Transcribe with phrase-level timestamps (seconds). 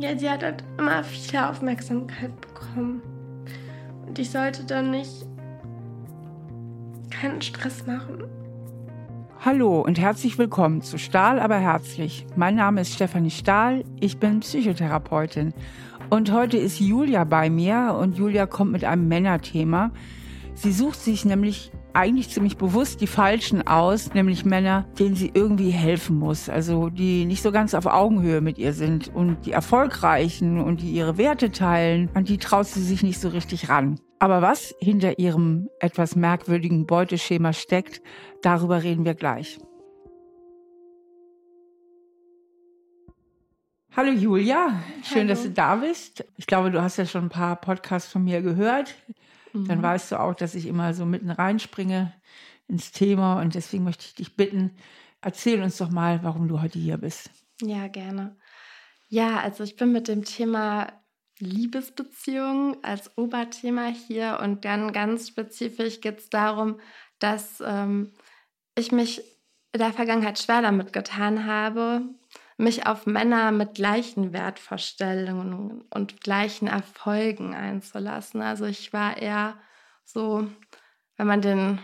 [0.00, 3.02] Ja, sie hat halt immer viel Aufmerksamkeit bekommen.
[4.06, 5.26] Und ich sollte dann nicht
[7.10, 8.24] keinen Stress machen.
[9.44, 12.24] Hallo und herzlich willkommen zu Stahl aber herzlich.
[12.34, 15.52] Mein Name ist Stefanie Stahl, ich bin Psychotherapeutin.
[16.08, 19.90] Und heute ist Julia bei mir und Julia kommt mit einem Männerthema.
[20.54, 25.70] Sie sucht sich nämlich eigentlich ziemlich bewusst die Falschen aus, nämlich Männer, denen sie irgendwie
[25.70, 30.60] helfen muss, also die nicht so ganz auf Augenhöhe mit ihr sind und die Erfolgreichen
[30.60, 33.98] und die ihre Werte teilen, an die traut sie sich nicht so richtig ran.
[34.18, 38.02] Aber was hinter ihrem etwas merkwürdigen Beuteschema steckt,
[38.42, 39.58] darüber reden wir gleich.
[43.96, 45.28] Hallo Julia, schön, Hallo.
[45.28, 46.24] dass du da bist.
[46.36, 48.94] Ich glaube, du hast ja schon ein paar Podcasts von mir gehört.
[49.52, 49.68] Mhm.
[49.68, 52.12] Dann weißt du auch, dass ich immer so mitten reinspringe
[52.68, 54.72] ins Thema und deswegen möchte ich dich bitten,
[55.20, 57.30] erzähl uns doch mal, warum du heute hier bist.
[57.60, 58.36] Ja, gerne.
[59.08, 60.92] Ja, also ich bin mit dem Thema
[61.40, 66.78] Liebesbeziehungen als Oberthema hier und dann ganz spezifisch geht es darum,
[67.18, 68.12] dass ähm,
[68.76, 69.22] ich mich
[69.72, 72.02] in der Vergangenheit schwer damit getan habe,
[72.60, 78.42] mich auf Männer mit gleichen Wertvorstellungen und gleichen Erfolgen einzulassen.
[78.42, 79.58] Also ich war eher
[80.04, 80.46] so,
[81.16, 81.78] wenn man den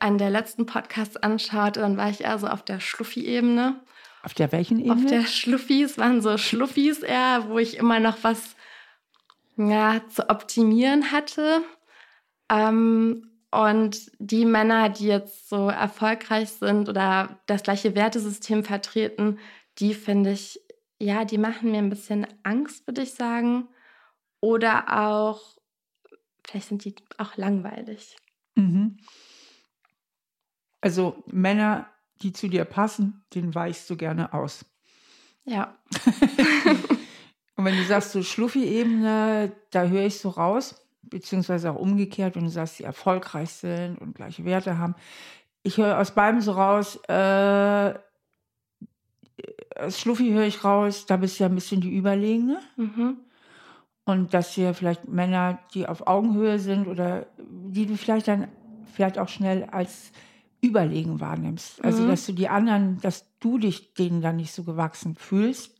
[0.00, 3.80] einen der letzten Podcasts anschaut, dann war ich eher so auf der Schluffi-Ebene.
[4.22, 4.94] Auf der welchen Ebene?
[4.94, 8.56] Auf der Schluffis waren so Schluffis eher, wo ich immer noch was
[9.56, 11.62] ja, zu optimieren hatte.
[12.50, 19.38] Ähm, und die Männer, die jetzt so erfolgreich sind oder das gleiche Wertesystem vertreten,
[19.78, 20.60] die finde ich,
[20.98, 23.68] ja, die machen mir ein bisschen Angst, würde ich sagen.
[24.40, 25.58] Oder auch,
[26.46, 28.16] vielleicht sind die auch langweilig.
[28.54, 28.98] Mhm.
[30.80, 31.88] Also Männer,
[32.22, 34.64] die zu dir passen, den weichst du gerne aus.
[35.44, 35.76] Ja.
[37.56, 42.44] Und wenn du sagst, so Schluffi-Ebene, da höre ich so raus, beziehungsweise auch umgekehrt, wenn
[42.44, 44.94] du sagst, die erfolgreich sind und gleiche Werte haben.
[45.62, 47.94] Ich höre aus beiden so raus, äh,
[49.90, 52.60] Schluffi höre ich raus, da bist du ja ein bisschen die Überlegene.
[52.76, 53.18] Mhm.
[54.04, 58.48] Und dass hier vielleicht Männer, die auf Augenhöhe sind oder die du vielleicht dann
[58.92, 60.12] vielleicht auch schnell als
[60.60, 61.84] überlegen wahrnimmst.
[61.84, 62.08] Also mhm.
[62.08, 65.76] dass du die anderen, dass du dich denen dann nicht so gewachsen fühlst.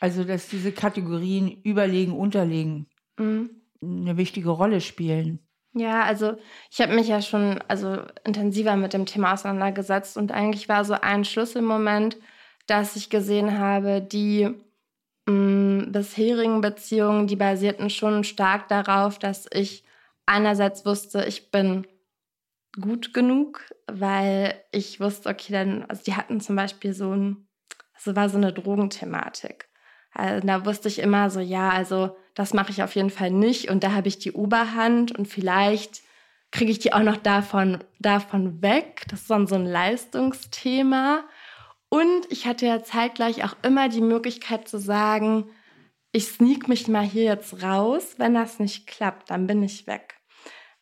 [0.00, 2.86] Also dass diese Kategorien überlegen, unterlegen
[3.18, 3.50] mhm.
[3.82, 5.40] eine wichtige Rolle spielen.
[5.74, 6.36] Ja, also
[6.70, 10.94] ich habe mich ja schon also intensiver mit dem Thema auseinandergesetzt und eigentlich war so
[10.94, 12.16] ein Schlüsselmoment,
[12.68, 14.48] dass ich gesehen habe, die
[15.26, 19.84] mh, mm, bisherigen Beziehungen, die basierten schon stark darauf, dass ich
[20.26, 21.86] einerseits wusste, ich bin
[22.80, 27.48] gut genug, weil ich wusste, okay, dann, also die hatten zum Beispiel so ein,
[27.94, 29.68] also war so eine Drogenthematik.
[30.12, 33.70] Also da wusste ich immer so, ja, also das mache ich auf jeden Fall nicht
[33.70, 36.02] und da habe ich die Oberhand und vielleicht
[36.50, 39.04] kriege ich die auch noch davon, davon weg.
[39.08, 41.24] Das ist dann so ein Leistungsthema.
[41.90, 45.50] Und ich hatte ja zeitgleich auch immer die Möglichkeit zu sagen,
[46.12, 48.14] ich sneak mich mal hier jetzt raus.
[48.18, 50.16] Wenn das nicht klappt, dann bin ich weg.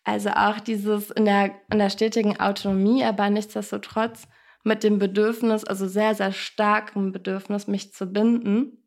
[0.05, 4.28] Also auch dieses in der, in der stetigen Autonomie, aber nichtsdestotrotz
[4.62, 8.84] mit dem Bedürfnis, also sehr, sehr starkem Bedürfnis, mich zu binden.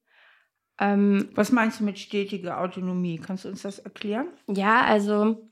[0.79, 3.17] Ähm, Was meinst du mit stetiger Autonomie?
[3.17, 4.27] Kannst du uns das erklären?
[4.47, 5.49] Ja, also,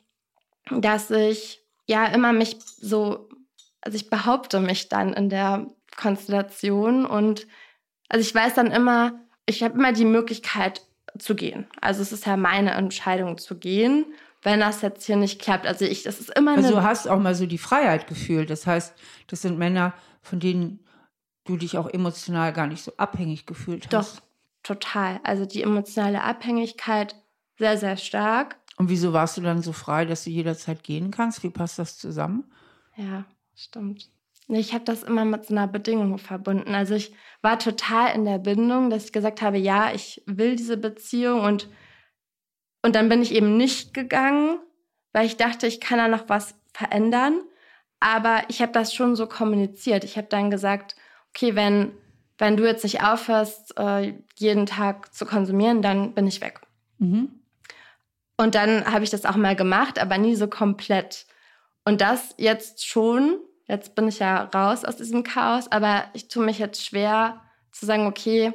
[0.69, 3.29] dass ich ja immer mich so,
[3.81, 7.47] also ich behaupte mich dann in der Konstellation und
[8.09, 10.81] also ich weiß dann immer, ich habe immer die Möglichkeit
[11.17, 11.67] zu gehen.
[11.81, 14.05] Also es ist ja meine Entscheidung zu gehen,
[14.43, 15.65] wenn das jetzt hier nicht klappt.
[15.65, 16.63] Also ich, das ist immer eine.
[16.63, 18.49] Also du hast auch mal so die Freiheit gefühlt.
[18.49, 18.95] Das heißt,
[19.27, 20.85] das sind Männer, von denen
[21.45, 23.93] du dich auch emotional gar nicht so abhängig gefühlt hast.
[23.93, 24.21] Doch,
[24.63, 25.19] total.
[25.23, 27.15] Also die emotionale Abhängigkeit
[27.57, 28.57] sehr, sehr stark.
[28.77, 31.41] Und wieso warst du dann so frei, dass du jederzeit gehen kannst?
[31.43, 32.43] Wie passt das zusammen?
[32.95, 33.25] Ja,
[33.55, 34.09] stimmt.
[34.50, 36.74] Ich habe das immer mit so einer Bedingung verbunden.
[36.74, 40.78] Also ich war total in der Bindung, dass ich gesagt habe, ja, ich will diese
[40.78, 41.70] Beziehung und,
[42.82, 44.59] und dann bin ich eben nicht gegangen,
[45.11, 47.41] weil ich dachte, ich kann da noch was verändern.
[47.99, 50.03] Aber ich habe das schon so kommuniziert.
[50.03, 50.96] Ich habe dann gesagt,
[51.29, 51.91] okay, wenn,
[52.38, 56.61] wenn du jetzt nicht aufhörst, äh, jeden Tag zu konsumieren, dann bin ich weg.
[57.00, 57.41] Mhm.
[58.38, 61.26] Und dann habe ich das auch mal gemacht, aber nie so komplett.
[61.85, 66.46] Und das jetzt schon Jetzt bin ich ja raus aus diesem Chaos, aber ich tue
[66.46, 67.41] mich jetzt schwer
[67.72, 68.53] zu sagen, okay,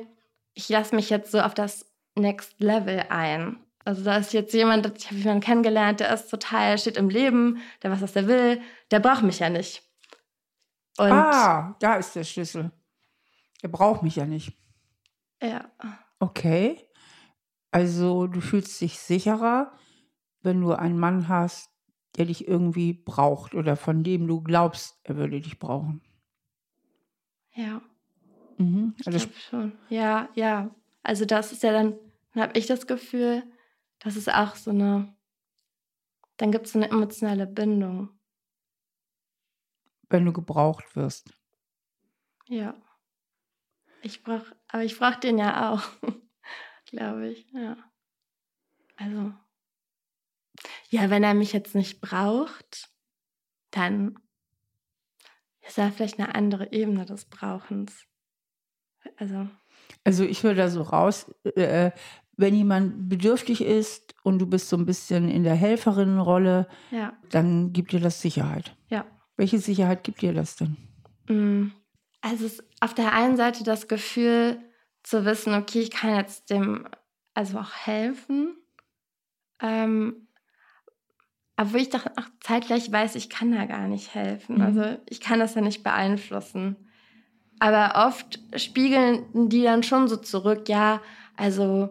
[0.54, 3.58] ich lasse mich jetzt so auf das Next Level ein.
[3.84, 7.60] Also da ist jetzt jemand, ich habe jemanden kennengelernt, der ist total, steht im Leben,
[7.82, 8.60] der weiß, was der will,
[8.90, 9.82] der braucht mich ja nicht.
[10.98, 12.70] Und ah, da ist der Schlüssel.
[13.62, 14.52] Er braucht mich ja nicht.
[15.42, 15.70] Ja,
[16.22, 16.78] Okay.
[17.72, 19.72] Also du fühlst dich sicherer,
[20.42, 21.71] wenn du einen Mann hast,
[22.16, 26.02] der dich irgendwie braucht oder von dem du glaubst, er würde dich brauchen.
[27.54, 27.80] Ja.
[28.58, 28.94] Mhm.
[28.98, 29.72] Ich Also glaube schon.
[29.88, 30.74] Ja, ja.
[31.02, 31.94] Also das ist ja dann,
[32.34, 33.42] dann habe ich das Gefühl,
[33.98, 35.14] das ist auch so eine,
[36.36, 38.10] dann gibt es so eine emotionale Bindung.
[40.12, 41.34] wenn du gebraucht wirst.
[42.46, 42.74] Ja.
[44.02, 45.82] Ich brauch, aber ich brauche den ja auch,
[46.86, 47.76] glaube ich, ja.
[48.96, 49.32] Also,
[50.90, 52.90] ja, wenn er mich jetzt nicht braucht,
[53.70, 54.18] dann
[55.66, 58.04] ist da vielleicht eine andere Ebene des Brauchens.
[59.16, 59.48] Also,
[60.04, 61.26] Also ich höre da so raus,
[61.56, 61.90] äh,
[62.36, 67.72] wenn jemand bedürftig ist und du bist so ein bisschen in der Helferinnenrolle, ja, dann
[67.72, 68.76] gibt dir das Sicherheit.
[68.88, 69.04] ja.
[69.36, 70.76] Welche Sicherheit gibt dir das denn?
[71.26, 71.72] Mm,
[72.20, 74.60] Also es ist auf der einen Seite das Gefühl
[75.02, 76.86] zu wissen, okay, ich kann jetzt dem
[77.34, 78.54] also auch helfen.
[79.60, 80.28] Ähm,
[81.62, 84.56] aber wo ich doch auch zeitgleich weiß, ich kann da gar nicht helfen.
[84.56, 84.62] Mhm.
[84.62, 86.76] Also ich kann das ja nicht beeinflussen.
[87.60, 91.00] Aber oft spiegeln die dann schon so zurück, ja,
[91.36, 91.90] also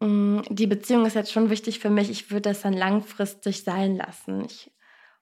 [0.00, 3.96] mh, die Beziehung ist jetzt schon wichtig für mich, ich würde das dann langfristig sein
[3.96, 4.46] lassen.
[4.46, 4.72] Ich,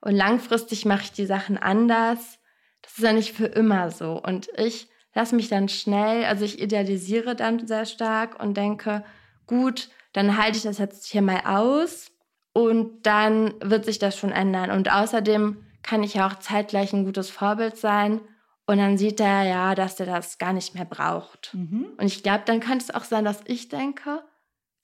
[0.01, 2.39] und langfristig mache ich die Sachen anders.
[2.83, 4.23] Das ist ja nicht für immer so.
[4.23, 9.05] Und ich lasse mich dann schnell, also ich idealisiere dann sehr stark und denke,
[9.49, 12.12] gut, dann halte ich das jetzt hier mal aus
[12.53, 14.71] und dann wird sich das schon ändern.
[14.71, 18.21] Und außerdem kann ich ja auch zeitgleich ein gutes Vorbild sein
[18.67, 21.55] und dann sieht er ja, dass er das gar nicht mehr braucht.
[21.55, 21.93] Mhm.
[21.97, 24.25] Und ich glaube, dann könnte es auch sein, dass ich denke,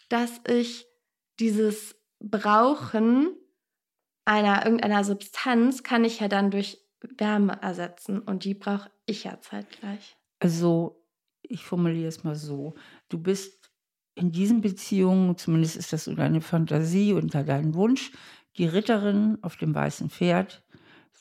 [0.08, 0.86] dass ich
[1.38, 3.36] dieses Brauchen
[4.24, 9.40] einer irgendeiner Substanz kann ich ja dann durch Wärme ersetzen und die brauche ich ja
[9.40, 10.16] zeitgleich.
[10.40, 11.02] Also
[11.42, 12.74] ich formuliere es mal so.
[13.08, 13.57] Du bist
[14.18, 18.12] in diesen Beziehungen, zumindest ist das so deine Fantasie und dein Wunsch,
[18.56, 20.64] die Ritterin auf dem weißen Pferd,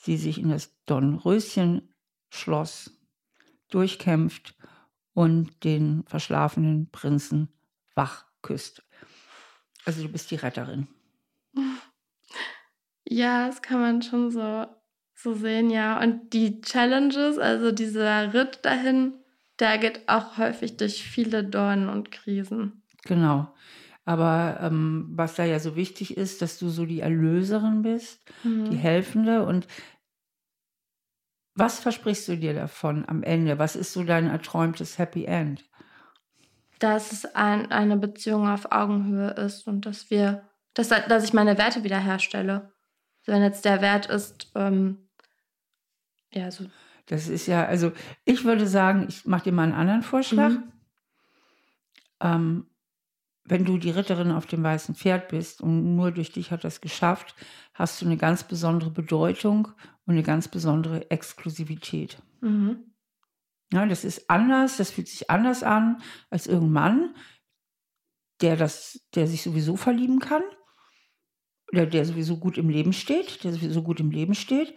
[0.06, 2.92] die sich in das Dornröschen-Schloss
[3.70, 4.56] durchkämpft
[5.14, 7.50] und den verschlafenen Prinzen
[7.94, 8.84] wach küsst.
[9.86, 10.88] Also du bist die Retterin.
[13.08, 14.66] Ja, das kann man schon so,
[15.14, 16.02] so sehen, ja.
[16.02, 19.14] Und die Challenges, also dieser Ritt dahin,
[19.60, 22.84] der geht auch häufig durch viele Dornen und Krisen.
[23.08, 23.54] Genau.
[24.06, 28.48] Aber ähm, was da ja so wichtig ist, dass du so die Erlöserin bist, die
[28.48, 28.72] Mhm.
[28.72, 29.46] Helfende.
[29.46, 29.68] Und
[31.56, 33.60] was versprichst du dir davon am Ende?
[33.60, 35.66] Was ist so dein erträumtes Happy End?
[36.80, 41.58] Dass es ein, eine Beziehung auf Augenhöhe ist und dass wir, dass, dass ich meine
[41.58, 42.72] Werte wiederherstelle.
[43.26, 45.10] Wenn jetzt der Wert ist, ähm,
[46.32, 46.66] ja, so,
[47.08, 47.92] Das ist ja, also
[48.24, 50.50] ich würde sagen, ich mache dir mal einen anderen Vorschlag.
[50.52, 50.72] Mhm.
[52.22, 52.68] Ähm,
[53.48, 56.82] wenn du die Ritterin auf dem weißen Pferd bist und nur durch dich hat das
[56.82, 57.34] geschafft,
[57.74, 59.70] hast du eine ganz besondere Bedeutung
[60.06, 62.22] und eine ganz besondere Exklusivität.
[62.42, 62.84] mhm.
[63.74, 67.16] Ja, das ist anders, das fühlt sich anders an als irgendein Mann,
[68.40, 70.44] der, das, der sich sowieso verlieben kann.
[71.74, 74.74] Oder der sowieso gut im Leben steht, der sowieso gut im Leben steht.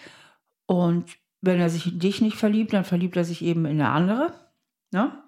[0.67, 3.91] Und wenn er sich in dich nicht verliebt, dann verliebt er sich eben in eine
[3.91, 4.35] andere.
[4.91, 5.23] Ne?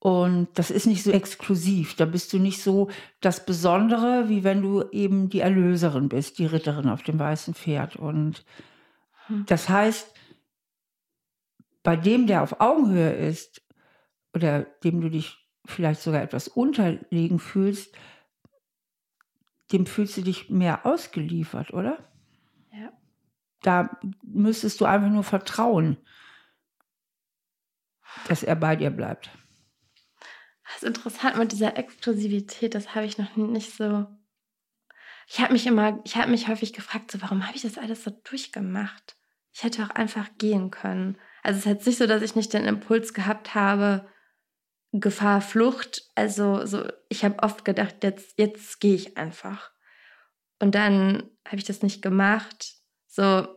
[0.00, 1.96] Und das ist nicht so exklusiv.
[1.96, 2.88] Da bist du nicht so
[3.20, 7.96] das Besondere, wie wenn du eben die Erlöserin bist, die Ritterin auf dem weißen Pferd.
[7.96, 8.44] Und
[9.26, 9.44] Hm.
[9.46, 10.14] das heißt,
[11.82, 13.62] bei dem, der auf Augenhöhe ist,
[14.34, 17.96] oder dem du dich vielleicht sogar etwas unterlegen fühlst,
[19.72, 21.98] dem fühlst du dich mehr ausgeliefert, oder?
[22.72, 22.92] Ja.
[23.62, 25.98] Da müsstest du einfach nur vertrauen,
[28.28, 29.30] dass er bei dir bleibt.
[30.68, 34.06] Das ist interessant mit dieser Exklusivität, das habe ich noch nicht so.
[35.26, 38.04] Ich habe mich immer, ich habe mich häufig gefragt, so, warum habe ich das alles
[38.04, 39.16] so durchgemacht?
[39.52, 41.18] Ich hätte auch einfach gehen können.
[41.42, 44.08] Also es ist jetzt nicht so, dass ich nicht den Impuls gehabt habe,
[44.92, 46.02] Gefahr, Flucht.
[46.14, 49.70] Also so, ich habe oft gedacht, jetzt, jetzt gehe ich einfach.
[50.60, 52.74] Und dann habe ich das nicht gemacht.
[53.06, 53.48] So,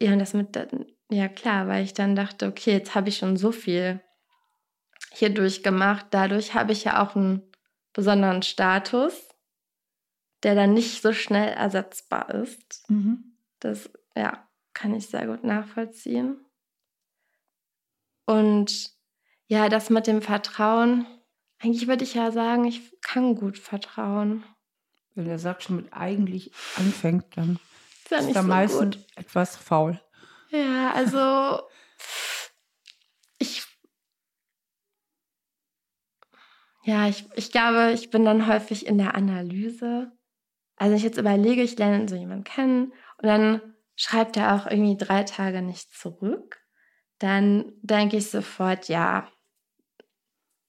[0.00, 0.56] ja, das mit,
[1.10, 4.00] ja klar, weil ich dann dachte, okay, jetzt habe ich schon so viel
[5.12, 6.06] hier durchgemacht.
[6.10, 7.42] Dadurch habe ich ja auch einen
[7.92, 9.28] besonderen Status,
[10.42, 12.88] der dann nicht so schnell ersetzbar ist.
[12.88, 13.36] Mhm.
[13.58, 16.44] Das ja, kann ich sehr gut nachvollziehen.
[18.26, 18.92] Und
[19.46, 21.06] ja, das mit dem Vertrauen,
[21.58, 24.44] eigentlich würde ich ja sagen, ich kann gut vertrauen.
[25.14, 27.58] Wenn der Satz schon mit eigentlich anfängt, dann
[28.04, 30.00] Ist ja ist er so meistens etwas faul.
[30.50, 31.68] Ja, also
[36.82, 40.12] Ja, ich, ich glaube, ich bin dann häufig in der Analyse.
[40.76, 43.60] Also ich jetzt überlege, ich lerne so jemanden kennen und dann
[43.96, 46.58] schreibt er auch irgendwie drei Tage nicht zurück.
[47.18, 49.28] Dann denke ich sofort, ja,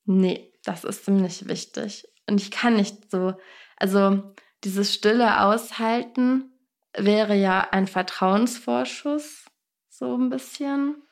[0.04, 2.06] nee, das ist ziemlich wichtig.
[2.28, 3.34] Und ich kann nicht so,
[3.76, 6.52] also dieses Stille aushalten
[6.94, 9.46] wäre ja ein Vertrauensvorschuss,
[9.88, 11.02] so ein bisschen.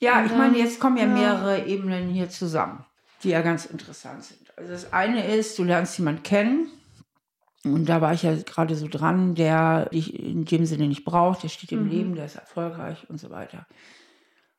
[0.00, 2.84] Ja, ich meine, jetzt kommen ja, ja mehrere Ebenen hier zusammen,
[3.24, 4.56] die ja ganz interessant sind.
[4.56, 6.70] Also das eine ist, du lernst jemanden kennen,
[7.64, 11.42] und da war ich ja gerade so dran, der dich in dem Sinne nicht braucht,
[11.42, 11.90] der steht im mhm.
[11.90, 13.66] Leben, der ist erfolgreich und so weiter.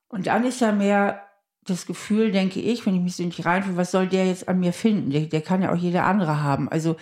[0.07, 1.22] Und dann ist ja mehr
[1.65, 4.60] das Gefühl, denke ich, wenn ich mich so nicht reinfühle, was soll der jetzt an
[4.60, 5.12] mir finden?
[5.12, 6.69] Der, der kann ja auch jeder andere haben.
[6.69, 6.95] Also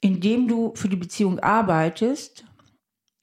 [0.00, 2.44] indem du für die Beziehung arbeitest,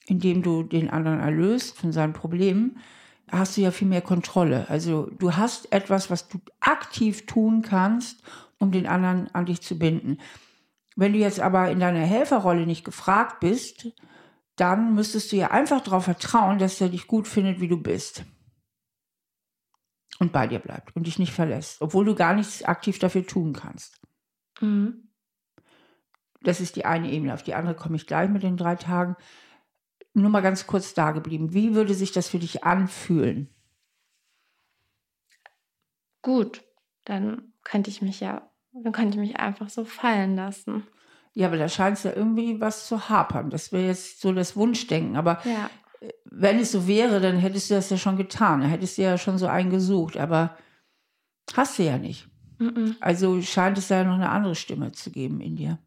[0.06, 2.78] indem du den anderen erlöst von seinen Problemen,
[3.30, 4.68] hast du ja viel mehr Kontrolle.
[4.68, 8.22] Also du hast etwas, was du aktiv tun kannst,
[8.58, 10.18] um den anderen an dich zu binden.
[10.96, 13.88] Wenn du jetzt aber in deiner Helferrolle nicht gefragt bist,
[14.56, 18.24] dann müsstest du ja einfach darauf vertrauen, dass er dich gut findet, wie du bist
[20.18, 23.52] und bei dir bleibt und dich nicht verlässt, obwohl du gar nichts aktiv dafür tun
[23.52, 24.00] kannst.
[24.60, 25.10] Mhm.
[26.42, 27.34] Das ist die eine Ebene.
[27.34, 29.16] Auf die andere komme ich gleich mit den drei Tagen.
[30.16, 31.52] Nur mal ganz kurz da geblieben.
[31.52, 33.48] Wie würde sich das für dich anfühlen?
[36.22, 36.62] Gut,
[37.04, 40.86] dann könnte ich mich ja, dann könnte ich mich einfach so fallen lassen.
[41.34, 43.50] Ja, aber da scheint es ja irgendwie was zu hapern.
[43.50, 45.16] Das wäre jetzt so das Wunschdenken.
[45.16, 45.70] Aber ja
[46.24, 48.60] wenn es so wäre, dann hättest du das ja schon getan.
[48.60, 50.16] Dann hättest du ja schon so einen gesucht.
[50.16, 50.56] Aber
[51.54, 52.28] hast du ja nicht.
[52.58, 52.96] Mhm.
[53.00, 55.78] Also scheint es ja noch eine andere Stimme zu geben in dir.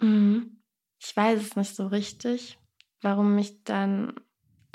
[0.00, 0.62] Mhm.
[0.98, 2.58] Ich weiß es nicht so richtig,
[3.06, 4.14] warum ich dann.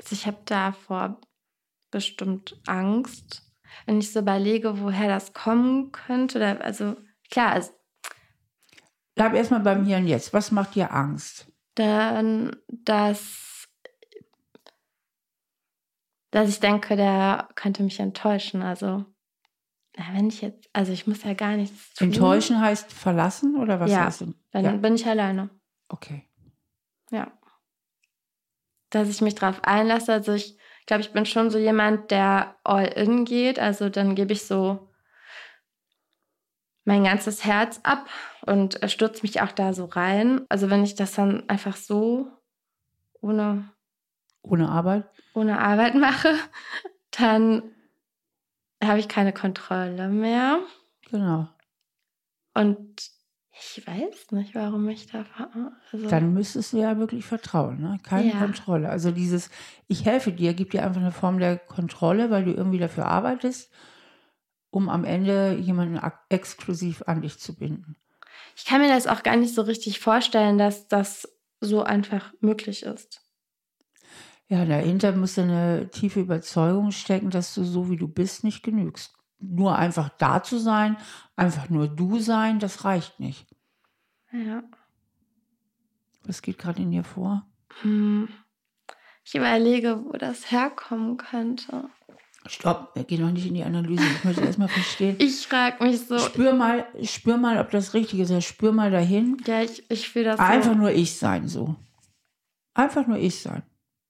[0.00, 1.20] Also ich habe davor
[1.90, 3.42] bestimmt Angst.
[3.86, 6.96] Wenn ich so überlege, woher das kommen könnte, oder, also
[7.30, 7.70] klar, also,
[9.14, 10.32] Bleib erstmal beim Hier und Jetzt.
[10.32, 11.52] Was macht dir Angst?
[11.74, 13.68] Dann, dass
[16.30, 18.62] dass ich denke, der könnte mich enttäuschen.
[18.62, 19.04] Also,
[19.94, 22.08] wenn ich jetzt, also ich muss ja gar nichts tun.
[22.08, 24.72] Enttäuschen heißt verlassen oder was ja, heißt Dann ja.
[24.72, 25.50] bin ich alleine.
[25.88, 26.26] Okay.
[27.10, 27.30] Ja.
[28.92, 30.12] Dass ich mich darauf einlasse.
[30.12, 30.56] Also ich
[30.86, 33.58] glaube, ich bin schon so jemand, der all in geht.
[33.58, 34.88] Also dann gebe ich so
[36.84, 38.08] mein ganzes Herz ab
[38.46, 40.46] und stürze mich auch da so rein.
[40.48, 42.28] Also wenn ich das dann einfach so
[43.20, 43.68] ohne
[44.42, 45.04] ohne Arbeit?
[45.34, 46.34] Ohne Arbeit mache,
[47.12, 47.62] dann
[48.82, 50.58] habe ich keine Kontrolle mehr.
[51.10, 51.48] Genau.
[52.54, 53.10] Und
[53.64, 55.24] ich weiß nicht, warum ich da.
[55.92, 57.98] Also dann müsstest du ja wirklich vertrauen, ne?
[58.02, 58.38] Keine ja.
[58.38, 58.88] Kontrolle.
[58.88, 59.50] Also dieses,
[59.88, 63.70] ich helfe dir, gibt dir einfach eine Form der Kontrolle, weil du irgendwie dafür arbeitest,
[64.70, 67.96] um am Ende jemanden exklusiv an dich zu binden.
[68.56, 71.28] Ich kann mir das auch gar nicht so richtig vorstellen, dass das
[71.60, 73.22] so einfach möglich ist.
[74.48, 79.14] Ja, dahinter muss eine tiefe Überzeugung stecken, dass du so wie du bist nicht genügst.
[79.38, 80.96] Nur einfach da zu sein,
[81.36, 83.51] einfach nur du sein, das reicht nicht.
[84.32, 84.62] Ja.
[86.24, 87.46] Was geht gerade in dir vor?
[87.82, 88.28] Hm.
[89.24, 91.88] Ich überlege, wo das herkommen könnte.
[92.46, 94.04] Stopp, wir gehen noch nicht in die Analyse.
[94.04, 95.16] Ich möchte erstmal verstehen.
[95.20, 96.18] Ich frage mich so.
[96.18, 98.44] Spür mal, spür mal, ob das richtig ist.
[98.44, 99.36] Spür mal dahin.
[99.46, 100.78] Ja, ich, ich fühle das Einfach so.
[100.78, 101.76] nur ich sein, so.
[102.74, 103.62] Einfach nur ich sein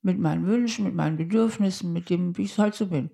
[0.03, 3.11] mit meinen Wünschen, mit meinen Bedürfnissen, mit dem, wie ich halt so bin.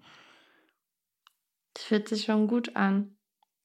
[1.75, 3.17] Das fühlt sich schon gut an.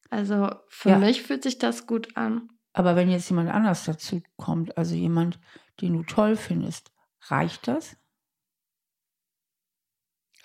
[0.10, 1.00] Also für ja.
[1.00, 2.50] mich fühlt sich das gut an.
[2.74, 5.40] Aber wenn jetzt jemand anders dazu kommt, also jemand,
[5.80, 7.96] den du toll findest, reicht das?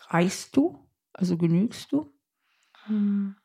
[0.08, 0.86] Reichst du?
[1.12, 2.12] Also genügst du?
[2.84, 3.36] Hm.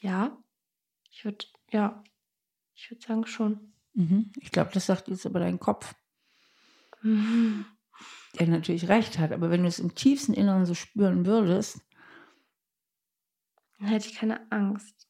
[0.00, 0.36] Ja,
[1.10, 2.02] ich würde, ja,
[2.74, 3.74] ich würde sagen schon.
[3.94, 4.32] Mhm.
[4.40, 5.94] Ich glaube, das sagt jetzt aber dein Kopf.
[7.02, 7.66] Mhm.
[8.38, 11.82] Der natürlich recht hat, aber wenn du es im tiefsten Inneren so spüren würdest,
[13.78, 15.06] dann hätte ich keine Angst.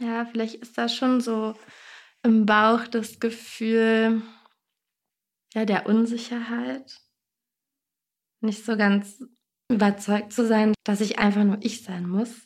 [0.00, 1.54] Ja, vielleicht ist da schon so
[2.22, 4.22] im Bauch das Gefühl
[5.52, 7.00] ja, der Unsicherheit.
[8.40, 9.22] Nicht so ganz
[9.70, 12.44] überzeugt zu sein, dass ich einfach nur ich sein muss.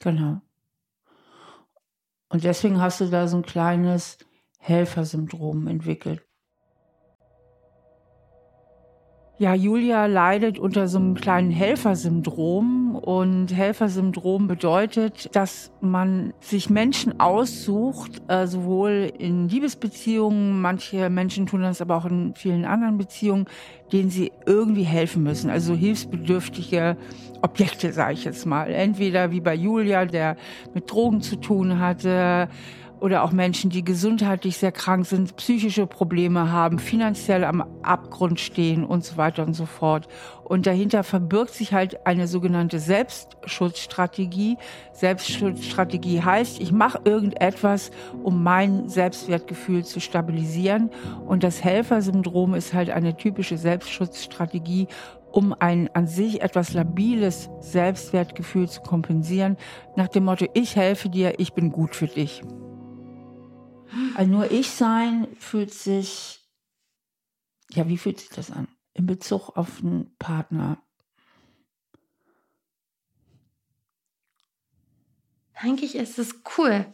[0.00, 0.40] Genau.
[2.28, 4.18] Und deswegen hast du da so ein kleines
[4.58, 6.26] Helfersyndrom entwickelt.
[9.40, 12.94] Ja, Julia leidet unter so einem kleinen Helfersyndrom.
[12.94, 21.62] Und Helfersyndrom bedeutet, dass man sich Menschen aussucht, äh, sowohl in Liebesbeziehungen, manche Menschen tun
[21.62, 23.46] das aber auch in vielen anderen Beziehungen,
[23.94, 25.48] denen sie irgendwie helfen müssen.
[25.48, 26.98] Also hilfsbedürftige
[27.40, 28.70] Objekte, sage ich jetzt mal.
[28.70, 30.36] Entweder wie bei Julia, der
[30.74, 32.50] mit Drogen zu tun hatte,
[33.00, 38.84] oder auch Menschen, die gesundheitlich sehr krank sind, psychische Probleme haben, finanziell am Abgrund stehen
[38.84, 40.06] und so weiter und so fort.
[40.44, 44.58] Und dahinter verbirgt sich halt eine sogenannte Selbstschutzstrategie.
[44.92, 47.90] Selbstschutzstrategie heißt, ich mache irgendetwas,
[48.22, 50.90] um mein Selbstwertgefühl zu stabilisieren.
[51.26, 54.88] Und das Helfersyndrom ist halt eine typische Selbstschutzstrategie,
[55.32, 59.56] um ein an sich etwas labiles Selbstwertgefühl zu kompensieren,
[59.96, 62.42] nach dem Motto, ich helfe dir, ich bin gut für dich.
[64.14, 66.40] Also nur ich sein fühlt sich,
[67.70, 68.68] ja, wie fühlt sich das an?
[68.94, 70.82] In Bezug auf einen Partner.
[75.54, 76.86] Eigentlich ist es cool.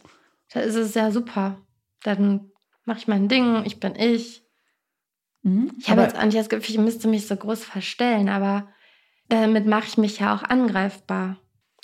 [0.53, 1.61] Da ist es ja super.
[2.03, 2.51] Dann
[2.85, 4.43] mache ich mein Ding, ich bin ich.
[5.43, 8.67] Mhm, ich habe jetzt eigentlich das Gefühl, ich müsste mich so groß verstellen, aber
[9.29, 11.37] damit mache ich mich ja auch angreifbar.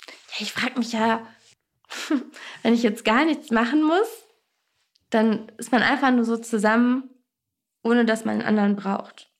[0.06, 1.26] Ja, ich frage mich ja,
[2.62, 4.23] wenn ich jetzt gar nichts machen muss,
[5.14, 7.10] dann ist man einfach nur so zusammen,
[7.82, 9.30] ohne dass man einen anderen braucht.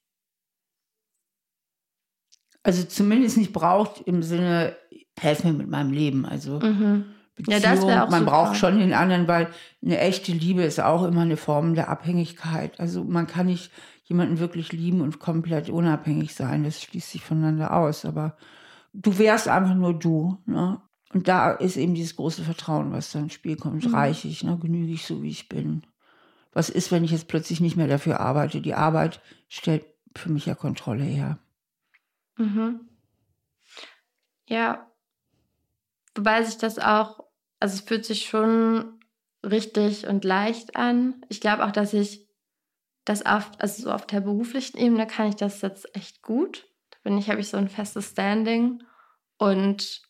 [2.62, 4.76] Also zumindest nicht braucht im Sinne,
[5.18, 6.24] helf mir mit meinem Leben.
[6.24, 7.04] Also mhm.
[7.34, 8.30] Beziehung, ja, das auch man super.
[8.30, 9.48] braucht schon den anderen, weil
[9.84, 12.78] eine echte Liebe ist auch immer eine Form der Abhängigkeit.
[12.78, 13.72] Also man kann nicht
[14.04, 16.64] jemanden wirklich lieben und komplett unabhängig sein.
[16.64, 18.04] Das schließt sich voneinander aus.
[18.04, 18.36] Aber
[18.92, 20.38] du wärst einfach nur du.
[20.46, 20.80] Ne?
[21.14, 23.86] Und da ist eben dieses große Vertrauen, was da ins Spiel kommt.
[23.86, 23.94] Mhm.
[23.94, 24.58] Reiche ich, ne?
[24.60, 25.86] genüge ich so, wie ich bin.
[26.52, 28.60] Was ist, wenn ich jetzt plötzlich nicht mehr dafür arbeite?
[28.60, 31.38] Die Arbeit stellt für mich ja Kontrolle her.
[32.36, 32.80] Mhm.
[34.48, 34.90] Ja.
[36.16, 37.24] Wobei sich das auch,
[37.60, 38.98] also es fühlt sich schon
[39.44, 41.24] richtig und leicht an.
[41.28, 42.28] Ich glaube auch, dass ich
[43.04, 46.66] das auf, also so auf der beruflichen Ebene kann ich das jetzt echt gut.
[46.90, 48.82] Da bin ich, habe ich so ein festes Standing
[49.38, 50.02] und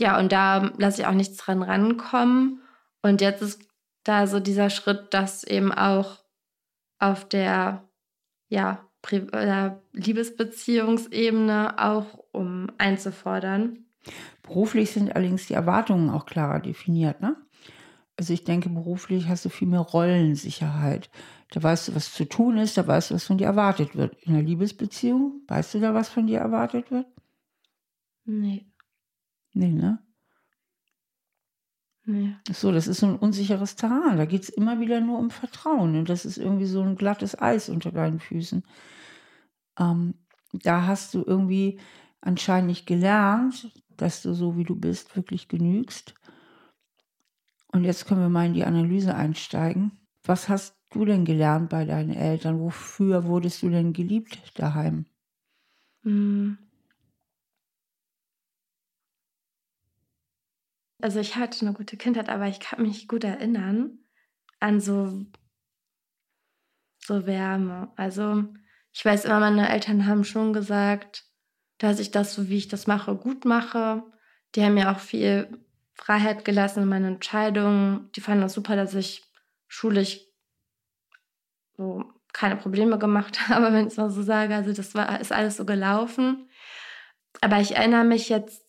[0.00, 2.62] ja, und da lasse ich auch nichts dran rankommen.
[3.02, 3.68] Und jetzt ist
[4.04, 6.18] da so dieser Schritt, das eben auch
[6.98, 7.84] auf der
[8.48, 13.84] ja, äh, Liebesbeziehungsebene auch um einzufordern.
[14.42, 17.36] Beruflich sind allerdings die Erwartungen auch klarer definiert, ne?
[18.16, 21.08] Also ich denke, beruflich hast du viel mehr Rollensicherheit.
[21.50, 24.16] Da weißt du, was zu tun ist, da weißt du, was von dir erwartet wird.
[24.24, 27.06] In einer Liebesbeziehung, weißt du da, was von dir erwartet wird?
[28.24, 28.66] Nee.
[29.52, 29.98] Nee, ne?
[32.04, 32.34] Nee.
[32.50, 34.16] So, das ist so ein unsicheres Terrain.
[34.16, 35.94] Da geht es immer wieder nur um Vertrauen.
[35.94, 38.64] Und das ist irgendwie so ein glattes Eis unter deinen Füßen.
[39.78, 40.14] Ähm,
[40.52, 41.78] da hast du irgendwie
[42.22, 46.14] anscheinend nicht gelernt, dass du so wie du bist wirklich genügst.
[47.72, 49.92] Und jetzt können wir mal in die Analyse einsteigen.
[50.24, 52.58] Was hast du denn gelernt bei deinen Eltern?
[52.60, 55.04] Wofür wurdest du denn geliebt daheim?
[56.02, 56.58] Mhm.
[61.00, 63.98] Also ich hatte eine gute Kindheit, aber ich kann mich gut erinnern
[64.60, 65.26] an so,
[66.98, 67.92] so Wärme.
[67.96, 68.44] Also
[68.92, 71.24] ich weiß immer, meine Eltern haben schon gesagt,
[71.78, 74.02] dass ich das, so wie ich das mache, gut mache.
[74.54, 75.62] Die haben mir auch viel
[75.94, 78.10] Freiheit gelassen in meinen Entscheidungen.
[78.16, 79.22] Die fanden das super, dass ich
[79.68, 80.20] schulisch
[81.76, 84.54] so keine Probleme gemacht habe, wenn ich es mal so sage.
[84.54, 86.48] Also das war, ist alles so gelaufen.
[87.40, 88.67] Aber ich erinnere mich jetzt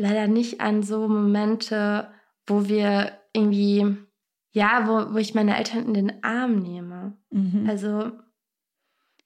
[0.00, 2.10] leider nicht an so Momente,
[2.46, 3.96] wo wir irgendwie,
[4.52, 7.16] ja, wo, wo ich meine Eltern in den Arm nehme.
[7.30, 7.66] Mhm.
[7.68, 8.12] Also.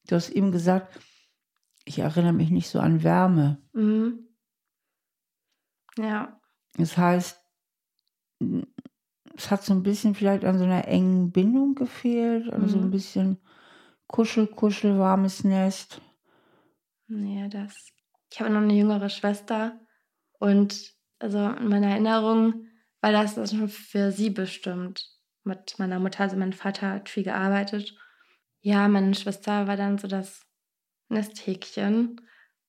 [0.06, 0.98] Du hast eben gesagt,
[1.84, 3.62] ich erinnere mich nicht so an Wärme.
[3.72, 4.28] Mhm.
[5.96, 6.40] Ja.
[6.76, 7.40] Das heißt,
[9.36, 12.68] es hat so ein bisschen vielleicht an so einer engen Bindung gefehlt, an mhm.
[12.68, 12.90] so ein mhm.
[12.90, 13.38] bisschen
[14.08, 16.00] Kuschel, Kuschel, warmes Nest.
[17.06, 17.92] Nee, das.
[18.30, 19.80] Ich habe noch eine jüngere Schwester
[20.38, 22.66] und also in meiner Erinnerung
[23.00, 25.10] war das, das schon für sie bestimmt.
[25.44, 27.94] Mit meiner Mutter, also mein Vater hat viel gearbeitet.
[28.60, 30.42] Ja, meine Schwester war dann so das
[31.08, 32.20] Nesthäkchen.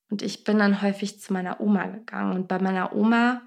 [0.09, 2.33] Und ich bin dann häufig zu meiner Oma gegangen.
[2.35, 3.41] Und bei meiner Oma,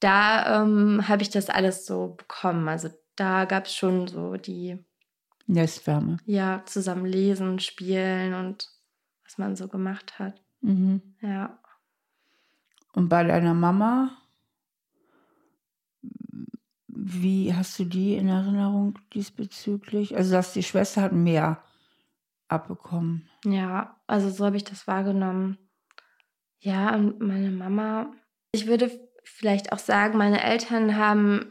[0.00, 2.68] da ähm, habe ich das alles so bekommen.
[2.68, 4.78] Also da gab es schon so die
[5.46, 6.16] Nestwärme.
[6.24, 8.70] Ja, zusammen lesen, spielen und
[9.24, 10.40] was man so gemacht hat.
[10.62, 11.02] Mhm.
[11.20, 11.58] Ja.
[12.94, 14.10] Und bei deiner Mama,
[16.86, 20.16] wie hast du die in Erinnerung diesbezüglich?
[20.16, 21.62] Also, dass die Schwester hat mehr
[22.48, 23.28] abbekommen.
[23.44, 25.58] Ja, also so habe ich das wahrgenommen.
[26.60, 28.12] Ja, und meine Mama,
[28.52, 28.90] ich würde
[29.24, 31.48] vielleicht auch sagen, meine Eltern haben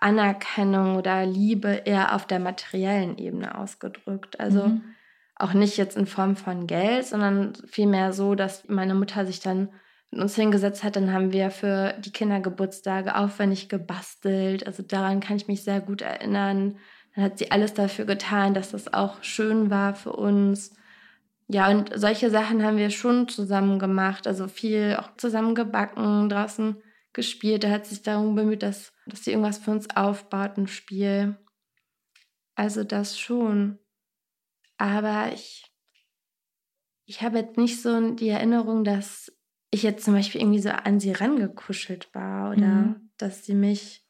[0.00, 4.40] Anerkennung oder Liebe eher auf der materiellen Ebene ausgedrückt.
[4.40, 4.82] Also mhm.
[5.34, 9.68] auch nicht jetzt in Form von Geld, sondern vielmehr so, dass meine Mutter sich dann
[10.12, 10.96] uns hingesetzt hat.
[10.96, 14.66] Dann haben wir für die Kindergeburtstage aufwendig gebastelt.
[14.66, 16.78] Also daran kann ich mich sehr gut erinnern.
[17.14, 20.74] Dann hat sie alles dafür getan, dass das auch schön war für uns.
[21.48, 24.26] Ja, und solche Sachen haben wir schon zusammen gemacht.
[24.26, 27.64] Also viel auch zusammen gebacken, draußen gespielt.
[27.64, 31.36] Er hat sich darum bemüht, dass, dass sie irgendwas für uns aufbaut, ein Spiel.
[32.54, 33.78] Also das schon.
[34.78, 35.64] Aber ich,
[37.06, 39.32] ich habe jetzt nicht so die Erinnerung, dass
[39.70, 43.10] ich jetzt zum Beispiel irgendwie so an sie rangekuschelt war oder mhm.
[43.18, 44.04] dass sie mich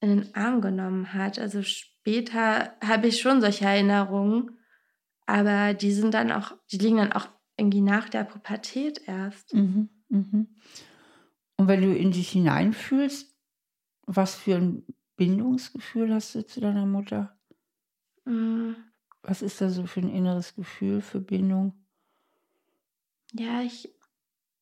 [0.00, 1.38] in den Arm genommen hat.
[1.38, 4.58] Also später habe ich schon solche Erinnerungen,
[5.26, 9.54] aber die sind dann auch, die liegen dann auch irgendwie nach der Pubertät erst.
[9.54, 9.90] Mhm.
[10.08, 10.48] Mhm.
[11.56, 13.36] Und wenn du in dich hineinfühlst,
[14.06, 17.38] was für ein Bindungsgefühl hast du zu deiner Mutter?
[18.24, 18.76] Mhm.
[19.22, 21.74] Was ist da so für ein inneres Gefühl für Bindung?
[23.34, 23.92] Ja, ich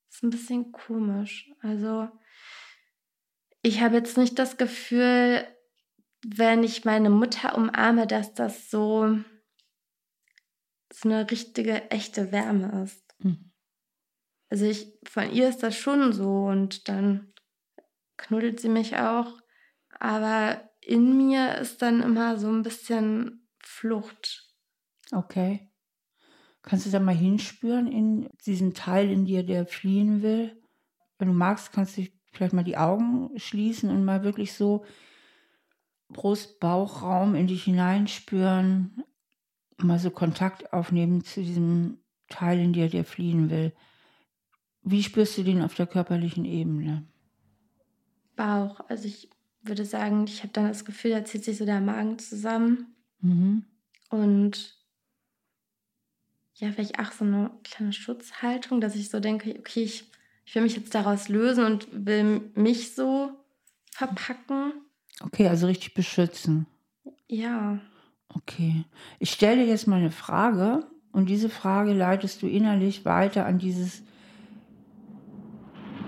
[0.08, 1.50] ist ein bisschen komisch.
[1.60, 2.08] Also
[3.62, 5.46] ich habe jetzt nicht das Gefühl,
[6.26, 9.18] wenn ich meine Mutter umarme, dass das so,
[10.92, 13.04] so eine richtige, echte Wärme ist.
[13.18, 13.52] Mhm.
[14.48, 17.32] Also ich, von ihr ist das schon so und dann
[18.16, 19.40] knuddelt sie mich auch.
[19.98, 24.54] Aber in mir ist dann immer so ein bisschen Flucht.
[25.12, 25.70] Okay.
[26.68, 30.54] Kannst du da mal hinspüren in diesen Teil in dir, der fliehen will?
[31.18, 34.84] Wenn du magst, kannst du vielleicht mal die Augen schließen und mal wirklich so
[36.08, 39.02] Brust, Bauchraum in dich hineinspüren,
[39.78, 43.72] mal so Kontakt aufnehmen zu diesem Teil in dir, der fliehen will.
[44.82, 47.08] Wie spürst du den auf der körperlichen Ebene?
[48.36, 48.80] Bauch.
[48.90, 49.30] Also ich
[49.62, 52.94] würde sagen, ich habe dann das Gefühl, da zieht sich so der Magen zusammen.
[53.22, 53.64] Mhm.
[54.10, 54.77] Und
[56.58, 60.04] ja, vielleicht auch so eine kleine Schutzhaltung, dass ich so denke, okay, ich,
[60.44, 63.30] ich will mich jetzt daraus lösen und will mich so
[63.92, 64.72] verpacken.
[65.20, 66.66] Okay, also richtig beschützen.
[67.28, 67.78] Ja.
[68.34, 68.84] Okay.
[69.20, 73.58] Ich stelle dir jetzt mal eine Frage und diese Frage leitest du innerlich weiter an
[73.58, 74.02] dieses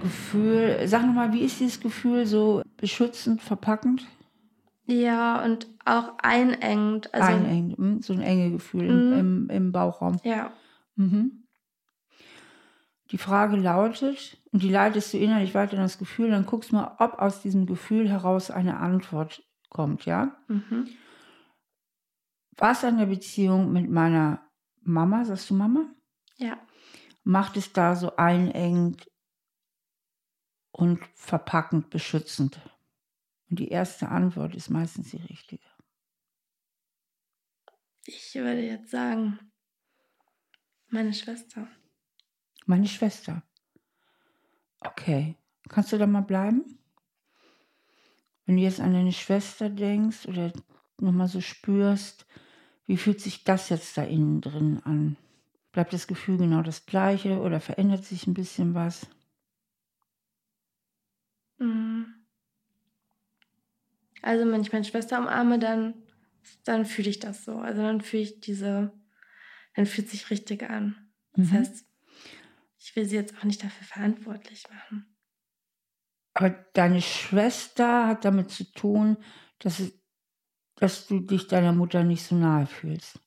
[0.03, 4.07] Gefühl, sag nochmal, wie ist dieses Gefühl so beschützend, verpackend?
[4.91, 7.15] Ja, und auch einengend.
[7.15, 9.19] Also, einengend, hm, so ein enge Gefühl im, mhm.
[9.19, 10.19] im, im, Bauchraum.
[10.25, 10.53] Ja.
[10.97, 11.45] Mhm.
[13.11, 16.77] Die Frage lautet, und die leitest du innerlich weiter in das Gefühl, dann guckst du
[16.77, 20.37] mal, ob aus diesem Gefühl heraus eine Antwort kommt, ja?
[20.49, 20.89] Mhm.
[22.57, 24.43] Was an der Beziehung mit meiner
[24.83, 25.87] Mama, sagst du Mama?
[26.37, 26.59] Ja.
[27.23, 29.09] Macht es da so einengend
[30.73, 32.61] und verpackend beschützend.
[33.51, 35.65] Und die erste Antwort ist meistens die richtige.
[38.07, 39.39] Ich würde jetzt sagen,
[40.89, 41.69] meine Schwester.
[42.67, 43.43] Meine Schwester.
[44.81, 45.37] Okay.
[45.69, 46.79] Kannst du da mal bleiben?
[48.47, 50.53] Wenn du jetzt an deine Schwester denkst oder
[50.99, 52.27] nochmal so spürst,
[52.87, 55.17] wie fühlt sich das jetzt da innen drin an?
[55.73, 59.07] Bleibt das Gefühl genau das gleiche oder verändert sich ein bisschen was?
[61.59, 61.90] Mhm.
[64.23, 65.95] Also wenn ich meine Schwester umarme, dann,
[66.65, 67.59] dann fühle ich das so.
[67.59, 68.93] Also dann fühle ich diese,
[69.75, 71.13] dann fühlt sich richtig an.
[71.33, 71.53] Das mhm.
[71.53, 71.87] heißt,
[72.79, 75.17] ich will sie jetzt auch nicht dafür verantwortlich machen.
[76.35, 79.17] Aber deine Schwester hat damit zu tun,
[79.59, 79.83] dass,
[80.77, 83.21] dass du dich deiner Mutter nicht so nahe fühlst.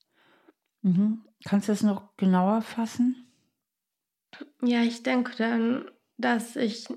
[0.82, 1.26] Mhm.
[1.46, 3.28] Kannst du das noch genauer fassen?
[4.62, 6.88] Ja, ich denke dann, dass ich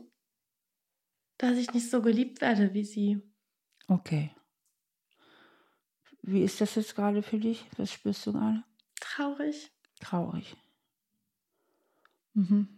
[1.38, 3.22] dass ich nicht so geliebt werde wie sie.
[3.88, 4.30] Okay.
[6.22, 7.66] Wie ist das jetzt gerade für dich?
[7.76, 8.64] Was spürst du gerade?
[9.00, 9.70] Traurig.
[10.00, 10.56] Traurig.
[12.34, 12.68] Mhm.